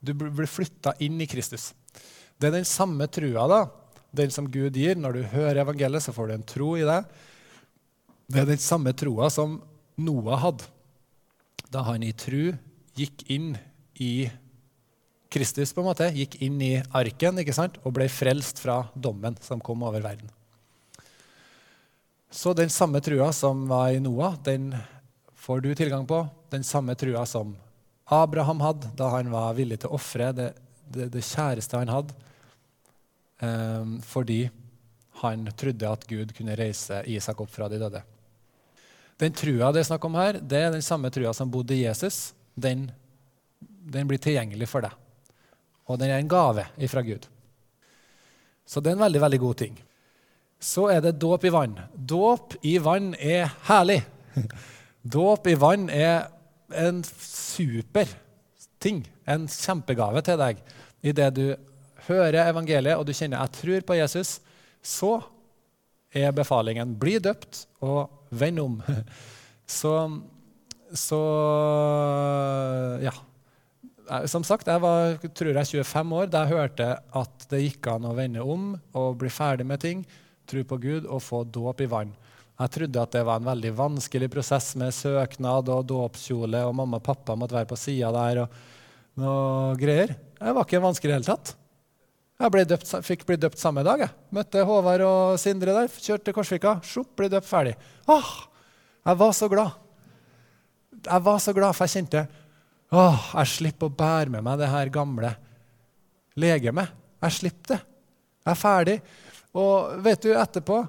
[0.00, 1.72] Du blir flytta inn i Kristus.
[2.38, 3.60] Det er den samme trua, da,
[4.14, 4.96] den som Gud gir.
[4.96, 7.02] Når du hører evangeliet, så får du en tro i det.
[8.28, 9.58] Det er den samme troa som
[9.98, 10.68] Noah hadde
[11.72, 12.54] da han i tru
[12.96, 13.52] gikk inn
[14.00, 14.28] i
[15.28, 17.76] Kristus, på en måte, gikk inn i arken ikke sant?
[17.84, 20.30] og ble frelst fra dommen som kom over verden.
[22.30, 24.76] Så den samme trua som var i Noah, den
[25.34, 26.26] får du tilgang på.
[26.50, 27.56] Den samme trua som
[28.04, 30.48] Abraham hadde da han var villig til å ofre det,
[30.88, 32.14] det, det, kjæreste han hadde,
[33.40, 34.42] um, fordi
[35.22, 38.04] han trodde at Gud kunne reise Isak opp fra de døde.
[39.18, 41.82] Den trua det er snakk om her, det er den samme trua som bodde i
[41.82, 42.34] Jesus.
[42.54, 42.86] Den,
[43.58, 44.94] den blir tilgjengelig for deg.
[45.88, 47.24] Og den er en gave ifra Gud.
[48.68, 49.78] Så det er en veldig, veldig god ting.
[50.58, 51.76] Så er det dåp i vann.
[51.94, 54.00] Dåp i vann er herlig.
[55.02, 56.26] Dåp i vann er
[56.74, 58.10] en super
[58.82, 60.60] ting, en kjempegave til deg.
[61.06, 61.46] Idet du
[62.08, 64.38] hører evangeliet og du kjenner jeg tror på Jesus,
[64.82, 65.18] så
[66.14, 68.78] er befalingen bli døpt og vend om.
[69.68, 69.90] Så,
[70.96, 71.16] så
[73.04, 73.10] ja.
[74.24, 76.86] Som sagt, jeg var tror jeg 25 år da jeg hørte
[77.20, 80.06] at det gikk an å vende om og bli ferdig med ting,
[80.48, 82.10] tro på Gud og få dåp i vann.
[82.58, 86.98] Jeg trodde at det var en veldig vanskelig prosess med søknad og dåpskjole, og mamma
[86.98, 88.58] og pappa måtte være på sida der og
[89.22, 90.16] noe greier.
[90.38, 91.54] Det var ikke vanskelig i det hele tatt.
[92.38, 94.04] Jeg døpt, fikk bli døpt samme dag.
[94.04, 94.14] Jeg.
[94.34, 95.88] Møtte Håvard og Sindre der.
[95.90, 96.76] Kjørte til Korsvika.
[96.86, 97.72] Sjopp, ble døpt ferdig.
[98.06, 98.28] Åh,
[99.10, 99.74] jeg var så glad.
[101.02, 102.26] Jeg var så glad, for jeg kjente
[102.94, 105.32] åh, jeg slipper å bære med meg det her gamle
[106.38, 106.94] legemet.
[107.26, 107.80] Jeg slipper det.
[108.46, 108.96] Jeg er ferdig.
[109.56, 110.82] Og vet du, etterpå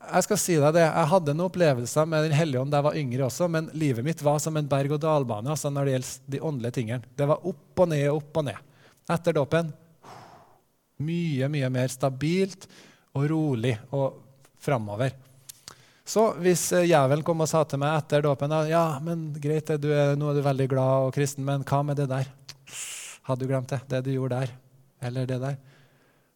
[0.00, 2.86] jeg skal si deg det, jeg hadde noen opplevelser med Den hellige ånd da jeg
[2.86, 6.40] var yngre også, men livet mitt var som en berg-og-dal-bane altså når det gjelder de
[6.48, 7.10] åndelige tingene.
[7.16, 8.66] Det var opp og ned og opp og ned.
[9.12, 9.72] Etter dåpen
[11.04, 12.66] mye, mye mer stabilt
[13.16, 14.20] og rolig og
[14.60, 15.12] framover.
[16.10, 19.90] Så hvis eh, jævelen kom og sa til meg etter dåpen ja, men greit, du
[19.92, 22.28] er, nå er du veldig glad og kristen, men hva med det der?
[23.28, 23.84] Hadde du glemt det?
[23.90, 24.54] Det du gjorde der?
[25.06, 25.60] Eller det der?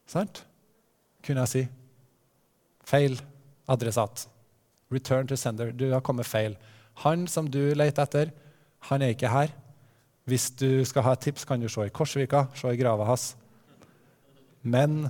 [0.08, 0.44] Sant?
[1.24, 1.64] Kunne jeg si.
[2.84, 3.18] Feil
[3.70, 4.26] adressat.
[4.92, 5.72] Return to sender.
[5.72, 6.56] Du har kommet feil.
[7.02, 8.32] Han som du leter etter,
[8.90, 9.52] han er ikke her.
[10.28, 13.34] Hvis du skal ha et tips, kan du se i Korsvika, se i grava hans.
[14.64, 15.08] Men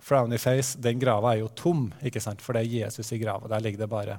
[0.00, 2.44] frowny face, den grava er jo tom, ikke sant?
[2.44, 3.50] for det er Jesus i grava.
[3.50, 4.18] Der ligger det bare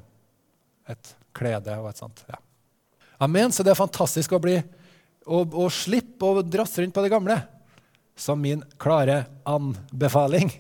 [0.92, 2.24] et klede og et sånt.
[2.30, 2.42] Ja.
[3.24, 3.52] Amen.
[3.52, 4.58] Så det er fantastisk å bli
[5.26, 7.40] å, å slippe å drasse rundt på det gamle.
[8.18, 10.52] Som min klare anbefaling.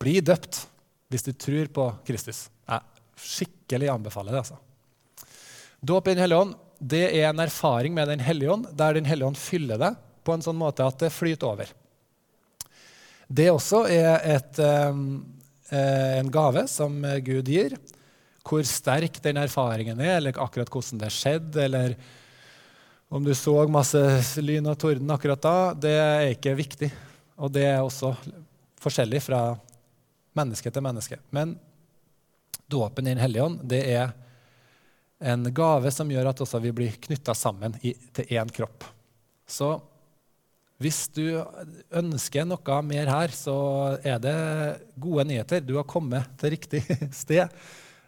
[0.00, 0.66] Bli døpt
[1.10, 2.46] hvis du tror på Kristus.
[2.68, 2.80] Jeg
[3.20, 4.44] skikkelig anbefaler det.
[4.44, 4.60] altså.
[5.80, 9.04] Dåp i Den hellige ånd det er en erfaring med Den hellige ånd, der Den
[9.04, 11.68] hellige ånd fyller deg på en sånn måte at det flyter over.
[13.28, 15.00] Det også er et, eh,
[16.20, 17.76] en gave som Gud gir.
[18.44, 21.94] Hvor sterk den erfaringen er, eller akkurat hvordan det skjedde, eller
[23.10, 24.00] om du så masse
[24.38, 26.90] lyn og torden akkurat da, det er ikke viktig.
[27.42, 28.12] Og det er også
[28.80, 29.40] forskjellig fra
[30.38, 31.18] menneske til menneske.
[31.34, 31.56] Men
[32.70, 34.12] dåpen i Den hellige ånd det er
[35.20, 38.86] en gave som gjør at vi blir knytta sammen i, til én kropp.
[39.42, 39.72] Så
[40.80, 41.42] hvis du
[41.90, 43.56] ønsker noe mer her, så
[44.06, 44.36] er det
[44.94, 45.66] gode nyheter.
[45.66, 46.84] Du har kommet til riktig
[47.24, 47.50] sted.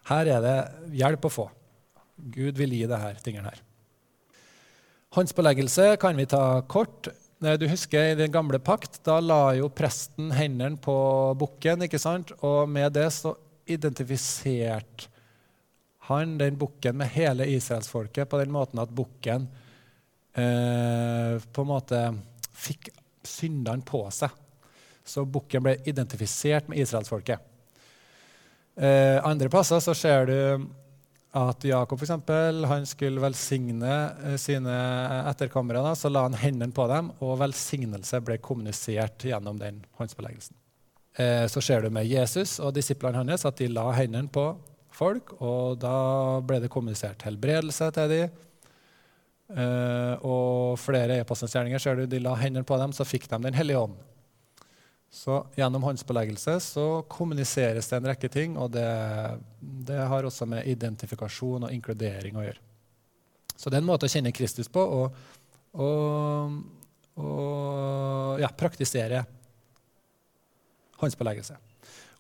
[0.09, 0.57] Her er det
[1.03, 1.50] hjelp å få.
[2.16, 3.61] Gud vil gi deg her tingene her.
[5.13, 7.09] Håndspåleggelse kan vi ta kort.
[7.39, 10.95] Du husker I den gamle pakt da la jo presten hendene på
[11.37, 11.83] bukken.
[11.85, 12.33] ikke sant?
[12.41, 13.35] Og med det så
[13.69, 15.11] identifiserte
[16.09, 19.47] han den bukken med hele israelsfolket på den måten at bukken
[20.33, 22.01] eh, på en måte
[22.57, 22.89] fikk
[23.23, 24.33] syndene på seg.
[25.05, 27.37] Så bukken ble identifisert med israelsfolket.
[28.81, 30.39] Eh, andre plasser så ser du
[31.33, 33.93] at Jakob for eksempel, han skulle velsigne
[34.24, 34.74] eh, sine
[35.30, 35.95] etterkommere.
[35.97, 40.59] Så la han hendene på dem, og velsignelse ble kommunisert gjennom den håndspåleggelsen.
[41.16, 44.51] Eh, så ser du med Jesus og disiplene hans at de la hendene på
[44.93, 45.97] folk, og da
[46.45, 48.41] ble det kommunisert helbredelse til dem.
[50.24, 53.83] Og flere e-postgjerninger ser du, de la hendene på dem, så fikk de Den hellige
[53.85, 53.97] ånd.
[55.13, 58.87] Så gjennom håndsbeleggelse så kommuniseres det en rekke ting, og det,
[59.61, 62.63] det, har også med identifikasjon og inkludering å gjøre.
[63.53, 65.19] Så det er en måte å kjenne Kristus på og,
[65.77, 66.57] og,
[67.21, 69.21] og ja, praktisere
[71.03, 71.61] håndsbeleggelse.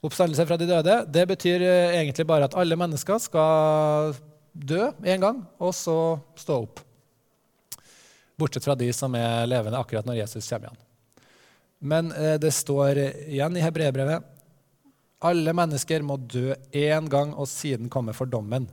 [0.04, 4.12] Oppstandelse fra de døde det betyr eh, egentlig bare at alle mennesker skal
[4.52, 5.98] dø en gang, og så
[6.36, 6.84] stå opp.
[8.36, 10.88] Bortsett fra de som er levende akkurat når Jesus kommer igjen.
[11.82, 14.32] Men eh, det står igjen i hebreerbrevet
[15.22, 18.66] alle mennesker må dø én gang og siden komme for dommen.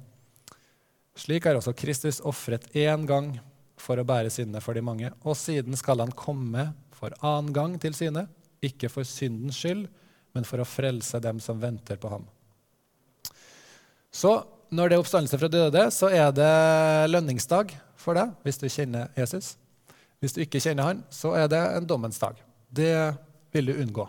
[1.20, 3.36] Slik er også Kristus ofret én gang
[3.80, 7.78] for å bære syndene for de mange, og siden skal han komme for annen gang
[7.82, 8.26] til syne,
[8.66, 9.86] ikke for syndens skyld,
[10.36, 12.26] men for å frelse dem som venter på ham.
[14.10, 14.34] Så
[14.74, 16.52] når det er oppstandelse fra døde, så er det
[17.14, 19.54] lønningsdag for deg hvis du kjenner Jesus.
[20.20, 22.49] Hvis du ikke kjenner han, så er det en dommens dag.
[22.70, 23.14] Det
[23.52, 24.08] vil du unngå.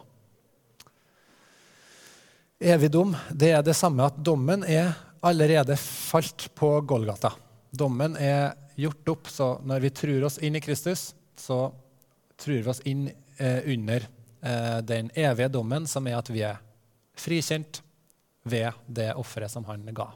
[2.60, 4.92] Evig dom det er det samme at dommen er
[5.24, 7.32] allerede falt på Golgata.
[7.70, 11.70] Dommen er gjort opp, så når vi tror oss inn i Kristus, så
[12.40, 14.04] tror vi oss inn eh, under
[14.42, 16.60] eh, den evige dommen, som er at vi er
[17.16, 17.80] frikjent
[18.44, 20.10] ved det offeret som han ga.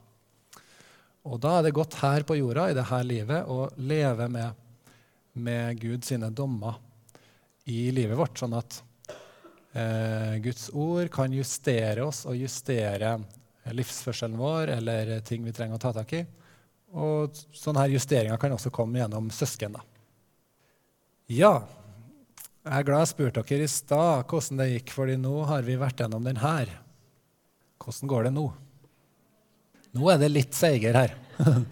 [1.24, 4.64] Og da er det godt her på jorda, i dette livet, å leve med,
[5.32, 6.76] med Gud sine dommer
[7.64, 8.80] i livet vårt, sånn at
[9.72, 13.16] eh, Guds ord kan justere oss og justere
[13.72, 16.24] livsførselen vår eller ting vi trenger å ta tak i.
[16.94, 19.78] Og sånne justeringer kan også komme gjennom søsken.
[19.78, 19.82] da.
[21.32, 21.54] Ja,
[22.64, 25.74] jeg er glad jeg spurte dere i stad hvordan det gikk, fordi nå har vi
[25.80, 26.70] vært gjennom den her.
[27.82, 28.44] Hvordan går det nå?
[29.94, 31.12] Nå er det litt seigere her.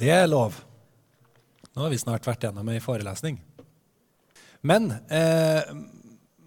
[0.00, 0.56] det er lov.
[1.74, 3.36] Nå har vi snart vært gjennom ei forelesning.
[4.60, 5.62] Men, eh,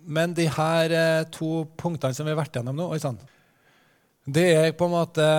[0.03, 3.18] men de her eh, to punktene som vi har vært gjennom nå, sånn,
[4.24, 5.30] det er på en måte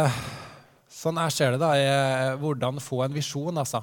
[0.95, 3.57] Sånn jeg ser det, da, er hvordan få en visjon.
[3.59, 3.81] altså.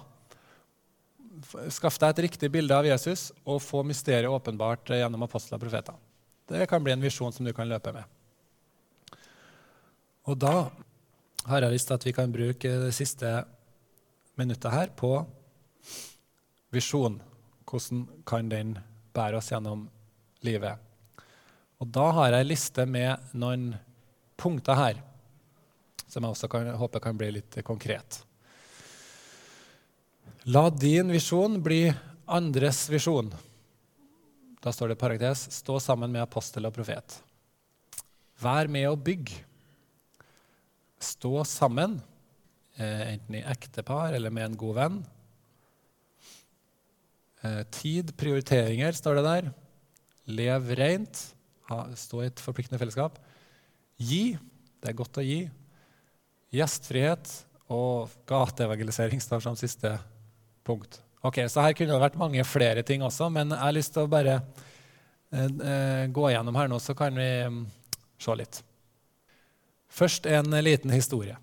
[1.70, 5.98] Skaff deg et riktig bilde av Jesus og få mysteriet åpenbart gjennom apostler og profeter.
[6.48, 8.08] Det kan bli en visjon som du kan løpe med.
[10.32, 10.72] Og da
[11.52, 13.30] har jeg til at vi kan bruke det siste
[14.40, 15.12] minuttet her på
[16.72, 17.20] visjon.
[17.72, 18.74] Hvordan kan den
[19.16, 19.86] bære oss gjennom
[20.44, 20.76] livet?
[21.80, 23.72] Og da har jeg en liste med noen
[24.38, 25.00] punkter her
[26.12, 28.20] som jeg også kan, håper kan bli litt konkret.
[30.52, 31.86] La din visjon bli
[32.28, 33.32] andres visjon.
[34.62, 37.16] Da står det parentes stå sammen med apostel og profet.
[38.42, 39.40] Vær med å bygge.
[41.02, 42.02] Stå sammen,
[42.76, 45.00] eh, enten i ektepar eller med en god venn.
[47.42, 49.52] Eh, tid, prioriteringer, står det der.
[50.30, 51.22] Lev rent.
[51.96, 53.18] stå i et forpliktende fellesskap.
[53.98, 54.38] Gi.
[54.82, 55.50] Det er godt å gi.
[56.52, 57.32] Gjestfrihet
[57.72, 59.94] og gateevangelisering står som siste
[60.68, 61.00] punkt.
[61.24, 64.04] Ok, Så her kunne det vært mange flere ting også, men jeg har lyst til
[64.04, 64.42] å bare
[65.32, 67.66] eh, eh gå gjennom her nå, så kan vi um,
[68.20, 68.64] se litt.
[69.90, 71.38] Først en liten historie.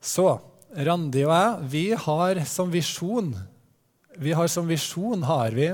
[0.00, 0.40] Så
[0.76, 3.36] Randi og jeg, vi har som visjon
[4.18, 5.70] vi har som visjon har vi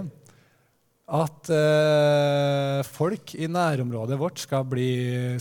[1.13, 4.93] at eh, folk i nærområdet vårt skal bli,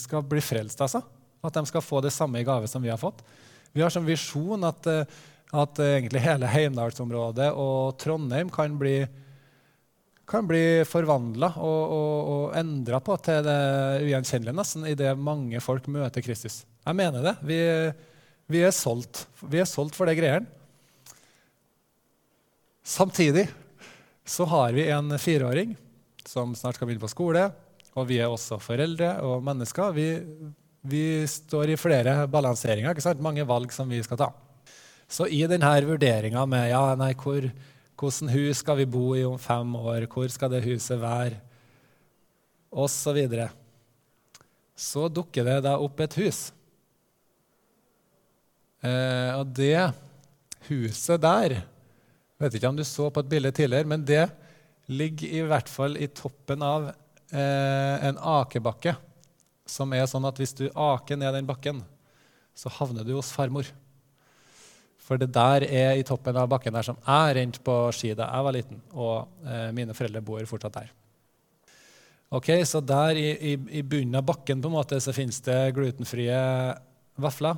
[0.02, 0.82] skal bli, frelst.
[0.84, 1.04] altså.
[1.42, 3.22] At de skal få det samme i gave som vi har fått.
[3.72, 5.06] Vi har som visjon at, eh,
[5.54, 8.98] at egentlig hele Heimdalsområdet og Trondheim kan bli,
[10.28, 13.60] kan bli forvandla og, og, og endra på til det
[14.04, 16.66] ugjenkjennelige nesten idet mange folk møter Kristus.
[16.82, 17.38] Jeg mener det.
[17.48, 17.62] Vi,
[18.52, 19.28] vi er solgt.
[19.46, 20.61] Vi er solgt for det greiene.
[22.84, 23.48] Samtidig
[24.26, 25.76] så har vi en fireåring
[26.26, 27.50] som snart skal begynne på skole.
[28.00, 29.92] Og vi er også foreldre og mennesker.
[29.96, 30.08] Vi,
[30.88, 33.24] vi står i flere balanseringer, ikke sant?
[33.24, 34.30] mange valg som vi skal ta.
[35.12, 37.50] Så i denne vurderinga med ja, nei, hvor,
[38.00, 41.42] hvordan hus skal vi bo i om fem år, hvor skal det huset være,
[42.72, 43.50] osv., så, videre,
[44.80, 46.40] så dukker det da opp et hus.
[48.82, 49.92] Eh, og det
[50.70, 51.60] huset der
[52.42, 54.26] vet ikke om du så på et bilde tidligere, men det
[54.92, 58.96] ligger i hvert fall i toppen av eh, en akebakke.
[59.70, 61.84] Som er sånn at hvis du aker ned den bakken,
[62.58, 63.70] så havner du hos farmor.
[65.02, 68.30] For det der er i toppen av bakken der som jeg rente på ski da
[68.30, 68.82] jeg var liten.
[68.94, 70.92] Og eh, mine foreldre bor fortsatt der.
[72.32, 75.74] Ok, Så der i, i, i bunnen av bakken på en måte, så finnes det
[75.76, 76.38] glutenfrie
[77.20, 77.58] vafler.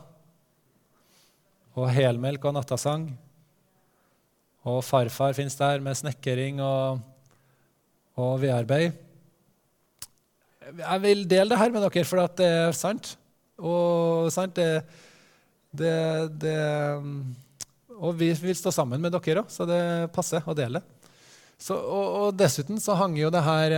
[1.77, 3.05] Og helmelk og nattasang.
[4.63, 7.01] Og farfar finnes der med snekring og,
[8.15, 8.93] og vedarbeid.
[10.79, 13.17] Jeg vil dele det her med dere, for det er sant.
[13.59, 14.85] Og sant, det,
[15.75, 15.91] det,
[16.39, 16.55] det
[17.99, 19.83] Og vi vil stå sammen med dere òg, så det
[20.15, 20.81] passer å dele.
[21.59, 23.77] Så, og, og, dessuten så hang jo det her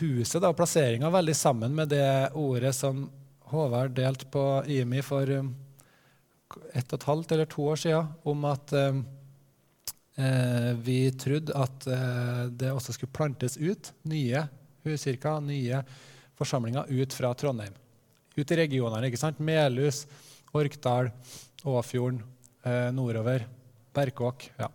[0.00, 3.06] huset, da, plasseringa, veldig sammen med det ordet som
[3.50, 8.74] Håvard delte på IMI for ett og et halvt eller to år siden, om at
[8.74, 9.02] Eh,
[10.84, 14.44] vi trodde at eh, det også skulle plantes ut nye
[14.86, 15.82] huskirker, nye
[16.38, 17.74] forsamlinger ut fra Trondheim.
[18.36, 19.06] Ut i regionene.
[19.08, 19.40] ikke sant?
[19.42, 20.04] Melhus,
[20.56, 21.10] Orkdal,
[21.64, 22.22] Åfjorden,
[22.64, 23.46] eh, nordover.
[23.94, 24.50] Berkåk.
[24.58, 24.70] ja.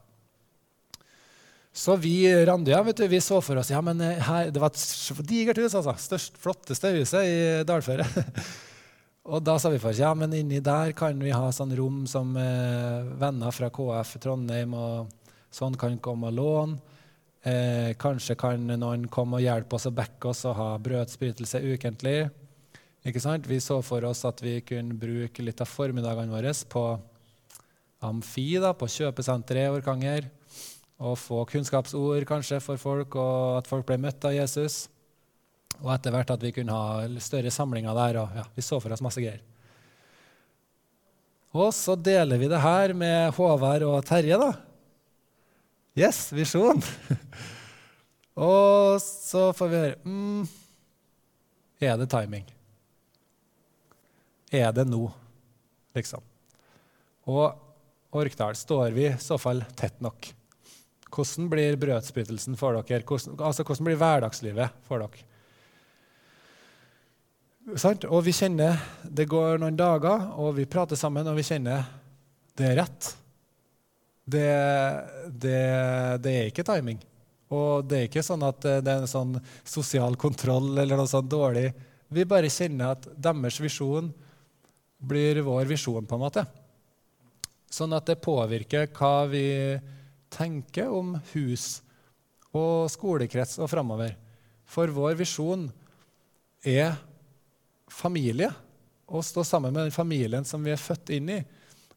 [1.76, 5.28] Så vi Randøya vet du, vi så for oss ja, men her, Det var et
[5.28, 5.74] digert hus.
[5.76, 5.96] altså.
[6.00, 8.08] Størst, flotteste huset i dalføret.
[9.26, 12.04] Og da sa vi for oss ja, men inni der kan vi ha sånn rom
[12.08, 15.10] som eh, venner fra KF Trondheim og
[15.56, 16.96] Sånn kan komme og låne.
[17.46, 22.18] Eh, kanskje kan noen komme og hjelpe oss og backe oss og ha brødsbrytelse ukentlig.
[23.06, 23.46] Ikke sant?
[23.46, 26.86] Vi så for oss at vi kunne bruke litt av formiddagene våre på
[28.06, 30.28] Amfi, da, på kjøpesenteret i Orkanger.
[31.06, 34.88] Og få kunnskapsord kanskje for folk, og at folk ble møtt av Jesus.
[35.84, 38.24] Og etter hvert at vi kunne ha større samlinger der.
[38.24, 39.44] og ja, Vi så for oss masse greier.
[41.56, 44.40] Og så deler vi det her med Håvard og Terje.
[44.42, 44.75] da.
[45.96, 46.82] Yes, visjon!
[48.36, 50.42] og så får vi høre mm,
[51.88, 52.44] Er det timing?
[54.52, 55.08] Er det nå,
[55.96, 56.24] liksom?
[57.32, 57.62] Og
[58.16, 60.30] Orkdal, står vi i så fall tett nok?
[61.16, 63.04] Hvordan blir brødsbyttelsen for dere?
[63.08, 65.24] Hvordan, altså, hvordan blir hverdagslivet for dere?
[67.80, 68.04] Sant?
[68.12, 71.88] Og vi kjenner Det går noen dager, og vi prater sammen, og vi kjenner
[72.56, 73.16] det er rett
[74.26, 74.50] det,
[75.30, 75.60] det,
[76.24, 77.00] det, er ikke timing.
[77.54, 81.30] Og det er ikke sånn at det er en sånn sosial kontroll eller noe sånt
[81.30, 81.70] dårlig.
[82.10, 84.10] Vi bare kjenner at deres visjon
[85.06, 86.46] blir vår visjon, på en måte.
[87.70, 89.46] Sånn at det påvirker hva vi
[90.34, 91.82] tenker om hus
[92.56, 94.16] og skolekrets og framover.
[94.66, 95.68] For vår visjon
[96.66, 96.96] er
[97.92, 98.50] familie.
[99.06, 101.40] Å stå sammen med den familien som vi er født inn i.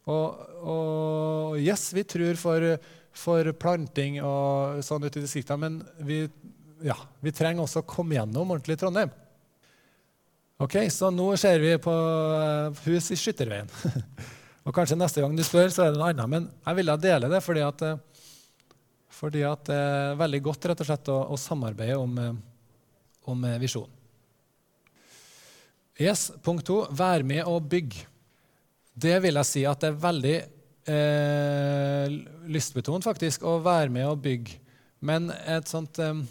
[0.09, 2.65] Og, og yes, vi tror for,
[3.13, 6.23] for, planting og sånn ute i distriktene, men vi,
[6.87, 9.13] ja, vi trenger også å komme gjennom ordentlig Trondheim.
[10.59, 13.69] Ok, Så nå ser vi på eh, hus i Skytterveien.
[14.67, 16.33] og kanskje neste gang du spør, så er det noe annet.
[16.33, 18.01] Men jeg ville dele det fordi at, eh,
[19.21, 22.35] fordi at det er veldig godt rett og slett å, å samarbeide om, eh,
[23.31, 23.95] om visjonen.
[25.99, 27.97] Yes, punkt to vær med og bygg.
[28.99, 30.37] Det vil jeg si at det er veldig
[30.91, 32.17] eh,
[32.51, 34.59] lystbetont faktisk å være med og bygge.
[35.07, 36.23] Men et sånt, eh,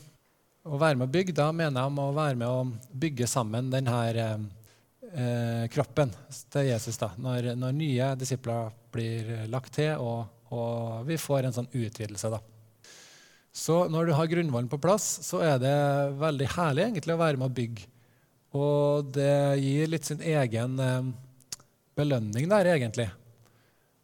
[0.67, 3.69] å være med og bygge, da mener jeg om å være med og bygge sammen
[3.71, 6.11] denne eh, kroppen
[6.51, 6.99] til Jesus.
[6.99, 12.33] da, Når, når, nye disipler blir lagt til, og, og, vi får en sånn utvidelse.
[12.33, 12.41] da.
[13.55, 15.77] Så når du har grunnvollen på plass, så er det
[16.19, 17.87] veldig herlig egentlig å være med og bygge.
[18.57, 21.07] Og det gir litt sin egen eh,
[21.97, 23.09] belønning der, egentlig.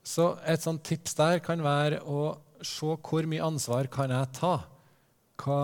[0.04, 2.34] Så et sånt tips der kan være å
[2.64, 4.56] se hvor mye ansvar kan jeg ta.
[5.44, 5.60] Hva,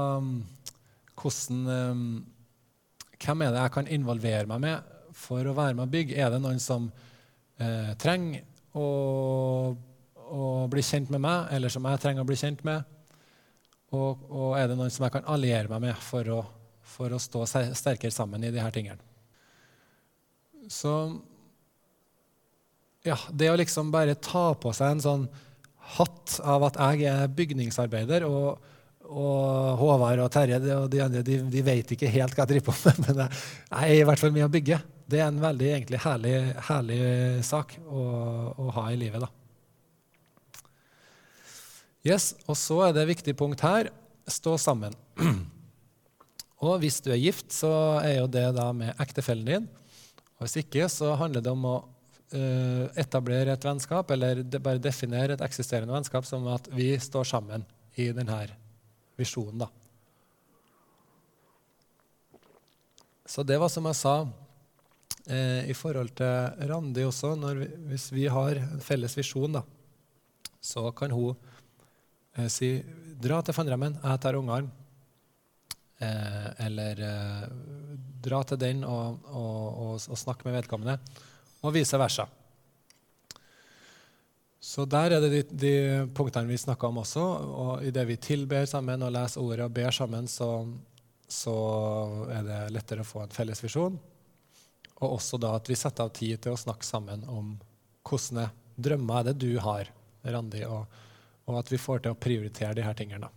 [1.19, 2.05] hvordan, um,
[3.19, 6.15] hvem er det jeg kan involvere meg med for å være med å bygge?
[6.15, 6.87] Er det noen som
[7.59, 8.45] eh, trenger
[8.77, 8.85] å,
[10.15, 12.95] å, bli kjent med meg, eller som jeg trenger å bli kjent med?
[13.91, 16.39] Og, og er det noen som jeg kan alliere meg med for å,
[16.85, 19.03] for å stå sterkere sammen i disse tingene?
[20.69, 20.93] Så
[23.07, 25.29] ja, det å liksom bare ta på seg en sånn
[25.95, 28.59] hatt av at jeg er bygningsarbeider, og,
[29.09, 32.69] og Håvard og Terje og de andre de, de, vet ikke helt hva jeg driver
[32.69, 34.79] på med, men jeg, er i hvert fall med å bygge.
[35.09, 36.35] Det er en veldig egentlig herlig,
[36.67, 36.99] herlig
[37.47, 38.03] sak å,
[38.53, 39.25] å, ha i livet.
[39.25, 39.31] da.
[42.05, 43.89] Yes, Og så er det et viktig punkt her
[44.29, 44.93] stå sammen.
[46.59, 47.71] Og hvis du er gift, så
[48.03, 49.65] er jo det da med ektefellen din.
[50.37, 51.77] Og hvis ikke, så handler det om å
[52.29, 57.63] etablere et vennskap, eller bare definere et eksisterende vennskap som at vi står sammen
[57.97, 58.43] i denne
[59.17, 59.63] visjonen.
[59.65, 59.69] da.
[63.29, 64.15] Så det var som jeg sa
[65.29, 67.35] eh, i forhold til Randi også.
[67.59, 69.61] Vi, hvis vi har en felles visjon, da,
[70.61, 71.35] så kan hun
[72.37, 72.71] eh, si
[73.21, 74.73] dra til Fannremmen, jeg tar ungene.
[75.99, 77.45] Eh, eller eh,
[78.23, 80.97] dra til den og, og, og, og snakke med vedkommende.
[81.63, 82.27] Og vice versa.
[84.59, 85.73] Så der er det de, de
[86.15, 87.23] punktene vi snakka om også.
[87.63, 90.49] Og i det vi tilber sammen og leser ordet og ber sammen, så,
[91.25, 91.55] så
[92.35, 93.97] er det lettere å få en felles visjon.
[94.99, 97.55] Og også da at vi setter av tid til å snakke sammen om
[98.09, 98.49] hvilke
[98.79, 99.89] drømmer er det du har,
[100.23, 100.87] Randi, og,
[101.45, 103.29] og, at vi får til å prioritere de her tingene.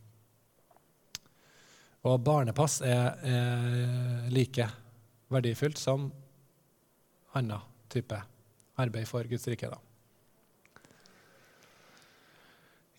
[2.03, 4.67] Og barnepass er, er like
[5.31, 6.09] verdifullt som
[7.39, 8.19] annen type
[8.81, 9.71] arbeid for Guds rike.
[9.71, 9.81] da.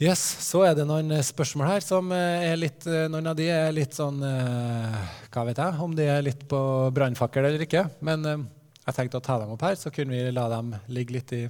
[0.02, 3.38] Yes, Så er det noen eh, spørsmål her som eh, er litt eh, Noen av
[3.38, 6.60] de er litt sånn Hva vet jeg, om de er litt på
[6.94, 7.86] brannfakkel eller ikke.
[8.04, 11.32] Men jeg tenkte å ta dem opp her, så kunne vi la dem ligge litt
[11.38, 11.44] i,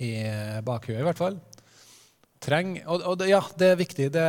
[0.00, 0.12] i
[0.64, 1.36] bakhuet, i hvert fall.
[2.42, 4.08] Treng, og, og ja, det er viktig.
[4.14, 4.26] Det,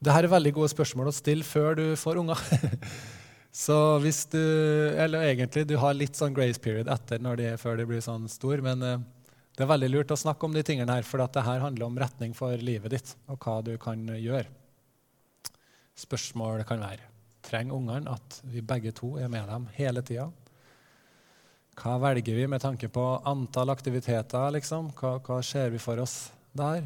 [0.00, 2.44] det her er veldig gode spørsmål å stille før du får unger.
[3.50, 7.80] så hvis du Eller egentlig, du har litt sånn grace period etter når de, før
[7.80, 11.02] de blir sånn stor, men det er veldig lurt å snakke om de tingene her,
[11.02, 14.46] for dette handler om retning for livet ditt og hva du kan gjøre.
[15.98, 17.10] Spørsmål kan være
[17.44, 20.28] trenger ungene at vi begge to er med dem hele tida.
[21.80, 24.50] Hva velger vi med tanke på antall aktiviteter?
[24.56, 24.90] Liksom?
[24.96, 26.16] Hva, hva ser vi for oss
[26.56, 26.84] der?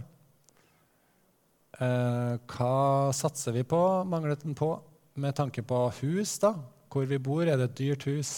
[1.83, 2.75] Eh, hva
[3.17, 4.71] satser vi på, mangler den på,
[5.15, 6.39] med tanke på hus?
[6.39, 6.55] da?
[6.91, 8.33] Hvor vi bor, er det et dyrt hus?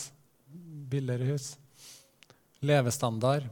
[0.91, 1.55] Billigere hus?
[2.65, 3.49] Levestandard?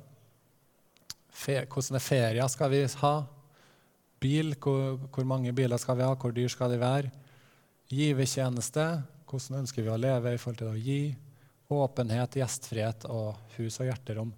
[1.45, 3.15] hvordan er ferier skal vi ha?
[4.21, 6.15] Bil, hvor, hvor, mange biler skal vi ha?
[6.15, 7.11] Hvor dyr skal de være?
[7.93, 9.03] Givertjeneste.
[9.29, 11.15] Hvordan ønsker vi å leve i forhold til å gi?
[11.75, 14.33] Åpenhet, gjestfrihet og hus og hjerterom.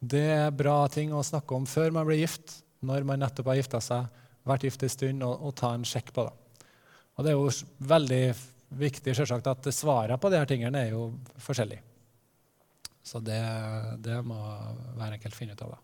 [0.00, 3.58] Det er bra ting å snakke om før man blir gift, når man nettopp har
[3.58, 4.08] gifta seg,
[4.46, 6.34] vært gift en stund, og, og, ta en sjekk på det.
[7.16, 7.48] Og det er jo
[7.88, 8.22] veldig
[8.76, 11.08] viktig selvsagt, at svarene på disse tingene er jo
[11.40, 11.84] forskjellige.
[13.06, 13.40] Så det,
[14.02, 14.38] det må
[14.98, 15.76] være enkelt finne ut av.
[15.76, 15.82] da.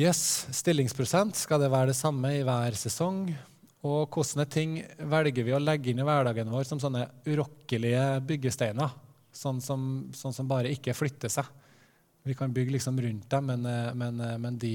[0.00, 3.24] Yes, Stillingsprosent, skal det være det samme i hver sesong?
[3.86, 4.76] Og hvilke ting
[5.08, 8.92] velger vi å legge inn i hverdagen vår som sånne urokkelige byggesteiner?
[9.32, 11.46] Sånn som, sånn som bare ikke flytter seg.
[12.26, 14.74] Vi kan bygge liksom rundt dem, men, men, men de,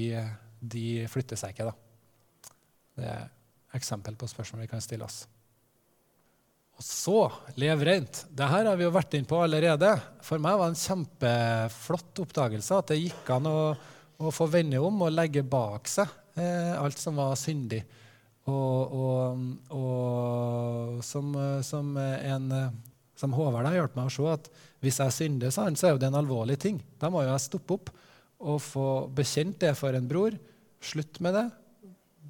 [0.58, 1.68] de, flytter seg ikke.
[1.68, 2.52] da.
[2.96, 3.26] Det er
[3.76, 5.24] eksempel på spørsmål vi kan stille oss.
[6.76, 7.20] Og så
[7.56, 8.26] lev rent.
[8.28, 9.94] Dette har vi jo vært inn på allerede.
[10.24, 13.58] For meg var det en kjempeflott oppdagelse at det gikk an å
[14.16, 16.08] å få vende om og legge bak seg
[16.40, 17.82] eh, alt som var syndig.
[18.46, 19.40] Og, og,
[19.74, 21.32] og som,
[21.66, 22.52] som, en,
[23.18, 24.50] som Håvard har hjulpet meg å se, at
[24.84, 26.78] hvis jeg synder, så er det en alvorlig ting.
[27.00, 27.90] Da må jeg stoppe opp
[28.46, 30.36] og få bekjent det for en bror.
[30.84, 31.46] Slutt med det.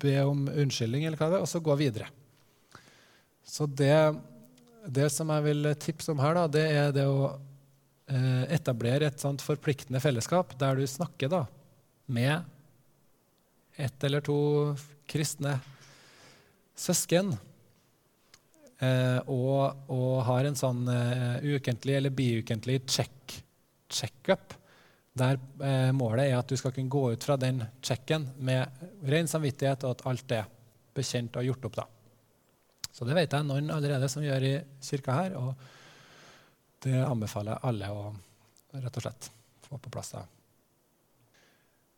[0.03, 2.09] Be om unnskyldning, eller hva det er, og så gå videre.
[3.47, 3.95] Så det,
[4.87, 7.31] det som jeg vil tipse om her, da, det er det å
[8.11, 11.45] eh, etablere et sånt forpliktende fellesskap der du snakker da,
[12.07, 12.53] med
[13.77, 14.39] ett eller to
[15.09, 15.59] kristne
[16.77, 17.35] søsken.
[18.77, 23.39] Eh, og, og, har en sånn eh, ukentlig eller biukentlig check,
[23.89, 24.53] check-up,
[25.17, 29.29] der eh, målet er at du skal kunne gå ut fra den sjekken med ren
[29.31, 30.51] samvittighet, og at alt er
[30.97, 31.79] bekjent og gjort opp.
[31.81, 31.87] da.
[32.93, 34.55] Så det vet jeg noen allerede som gjør i
[34.85, 35.55] kirka her, og
[36.85, 38.07] det anbefaler jeg alle å
[38.77, 39.31] rett og slett
[39.67, 40.13] få på plass.
[40.17, 40.27] da.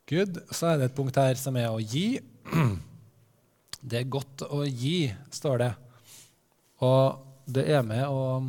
[0.09, 2.21] Gud, så er det et punkt her som er å gi.
[3.79, 5.69] Det er godt å gi, står det.
[6.83, 8.41] Og det er med å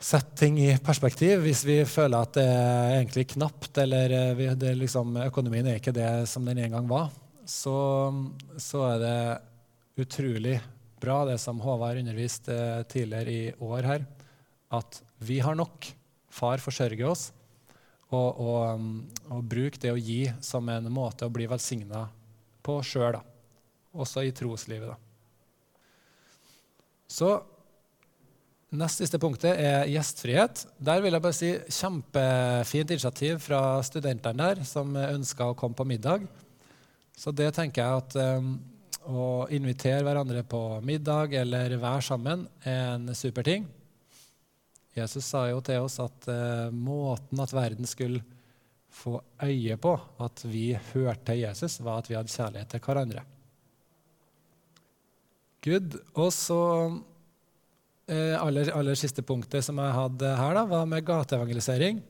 [0.00, 4.74] sette ting i perspektiv hvis vi føler at det er egentlig knapt, eller eh, det
[4.80, 7.10] liksom, økonomien er ikke det som den en gang var.
[7.44, 7.74] Så,
[8.60, 9.20] så er det
[10.00, 10.56] utrolig
[11.00, 12.54] bra, det som Håvard underviste
[12.88, 14.06] tidligere i år her,
[14.72, 15.92] at vi har nok.
[16.30, 17.30] Far forsørger oss.
[18.10, 18.90] Og, og, um,
[19.30, 22.04] og bruk det å gi som en måte å bli velsigna
[22.62, 23.18] på sjøl,
[23.94, 24.90] også i troslivet.
[24.90, 24.96] Da.
[27.10, 27.30] Så
[28.70, 30.60] Nest siste punktet er gjestfrihet.
[30.78, 35.86] Der vil jeg bare si kjempefint initiativ fra studentene der som ønska å komme på
[35.90, 36.28] middag.
[37.18, 38.52] Så det tenker jeg at um,
[39.10, 43.66] å invitere hverandre på middag eller være sammen er en super ting.
[44.94, 48.22] Jesus sa jo til oss at uh, måten at verden skulle
[48.90, 53.26] få øye på at vi hørte Jesus, var at vi hadde kjærlighet til hverandre.
[55.60, 55.98] Good.
[56.14, 56.62] Og så
[58.10, 62.00] aller, aller, siste punktet som jeg hadde her, da, var med gateevangelisering.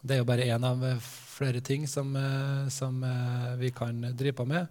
[0.00, 3.02] Det er jo bare én av eh, flere ting som, eh, som,
[3.60, 4.66] vi kan drive på med.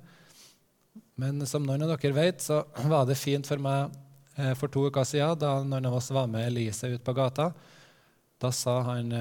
[1.20, 3.98] Men som noen av dere vet, så var det fint for meg
[4.56, 7.50] for to uker siden, da noen av oss var med Elise ut på gata.
[8.40, 9.12] Da sa han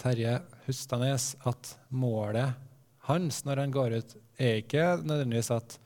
[0.00, 2.58] Terje Hustanes at målet
[3.06, 5.78] hans når han går ut, er ikke nødvendigvis at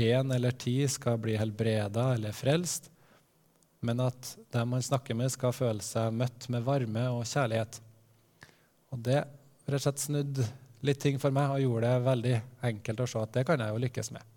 [0.00, 2.91] én eller ti skal bli helbreda eller frelst,
[3.82, 7.80] men at dem man snakker med, skal føle seg møtt med varme og kjærlighet.
[8.94, 10.42] Og det rett og slett snudd
[10.86, 12.36] litt ting for meg og gjorde det veldig
[12.68, 14.28] enkelt å se at det kan jeg jo lykkes med.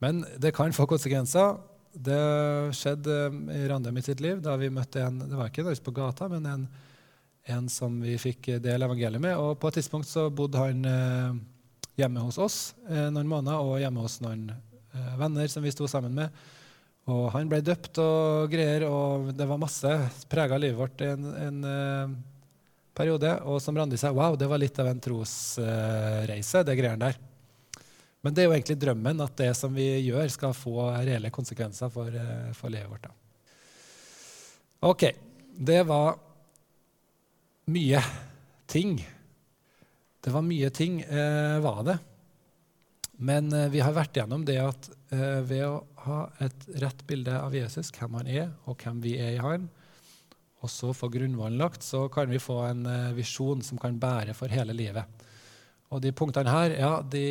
[0.00, 1.58] Men det kan få konsekvenser.
[1.90, 2.20] Det
[2.78, 3.16] skjedde
[3.52, 6.46] i Randem i sitt liv da vi møtte en det var ikke på gata, men
[6.46, 6.66] en,
[7.50, 9.36] en, som vi fikk dele evangeliet med.
[9.36, 11.40] Og på et tidspunkt så bodde han eh,
[12.00, 15.90] hjemme hos oss eh, noen måneder og hjemme hos noen eh, venner som vi sto
[15.90, 16.42] sammen med.
[17.10, 19.90] Og han ble døpt og greier, og det var masse
[20.30, 22.12] prega livet vårt i en, en uh,
[22.96, 23.32] periode.
[23.50, 27.18] Og som Randi sa, wow, det var litt av en trosreise, uh, det greiene der.
[28.20, 31.90] Men det er jo egentlig drømmen at det som vi gjør, skal få reelle konsekvenser
[31.92, 33.08] for, uh, for livet vårt.
[33.08, 33.16] Da.
[34.90, 35.08] Ok,
[35.56, 36.14] det var
[37.70, 38.04] mye
[38.70, 38.94] ting.
[40.20, 41.00] Det var mye ting,
[41.64, 41.96] var det.
[43.20, 44.86] Men vi har vært gjennom det at
[45.44, 49.34] ved å ha et rett bilde av Jesus, hvem han er, og hvem vi er
[49.34, 49.66] i han,
[50.60, 54.34] og så få grunnvollen lagt, så kan vi få en uh, visjon som kan bære
[54.36, 55.24] for hele livet.
[55.90, 57.24] Og de punktene her ja, de,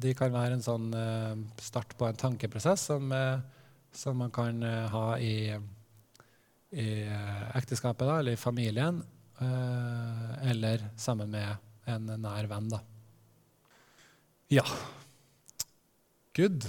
[0.00, 0.88] de kan være en sånn
[1.62, 3.12] start på en tankeprosess som,
[3.94, 4.58] som man kan
[4.90, 5.54] ha i,
[6.74, 6.88] i
[7.54, 8.98] ekteskapet da, eller i familien,
[10.42, 12.66] eller sammen med en nær venn.
[12.74, 12.82] Da.
[14.48, 14.64] Ja.
[16.32, 16.64] Good.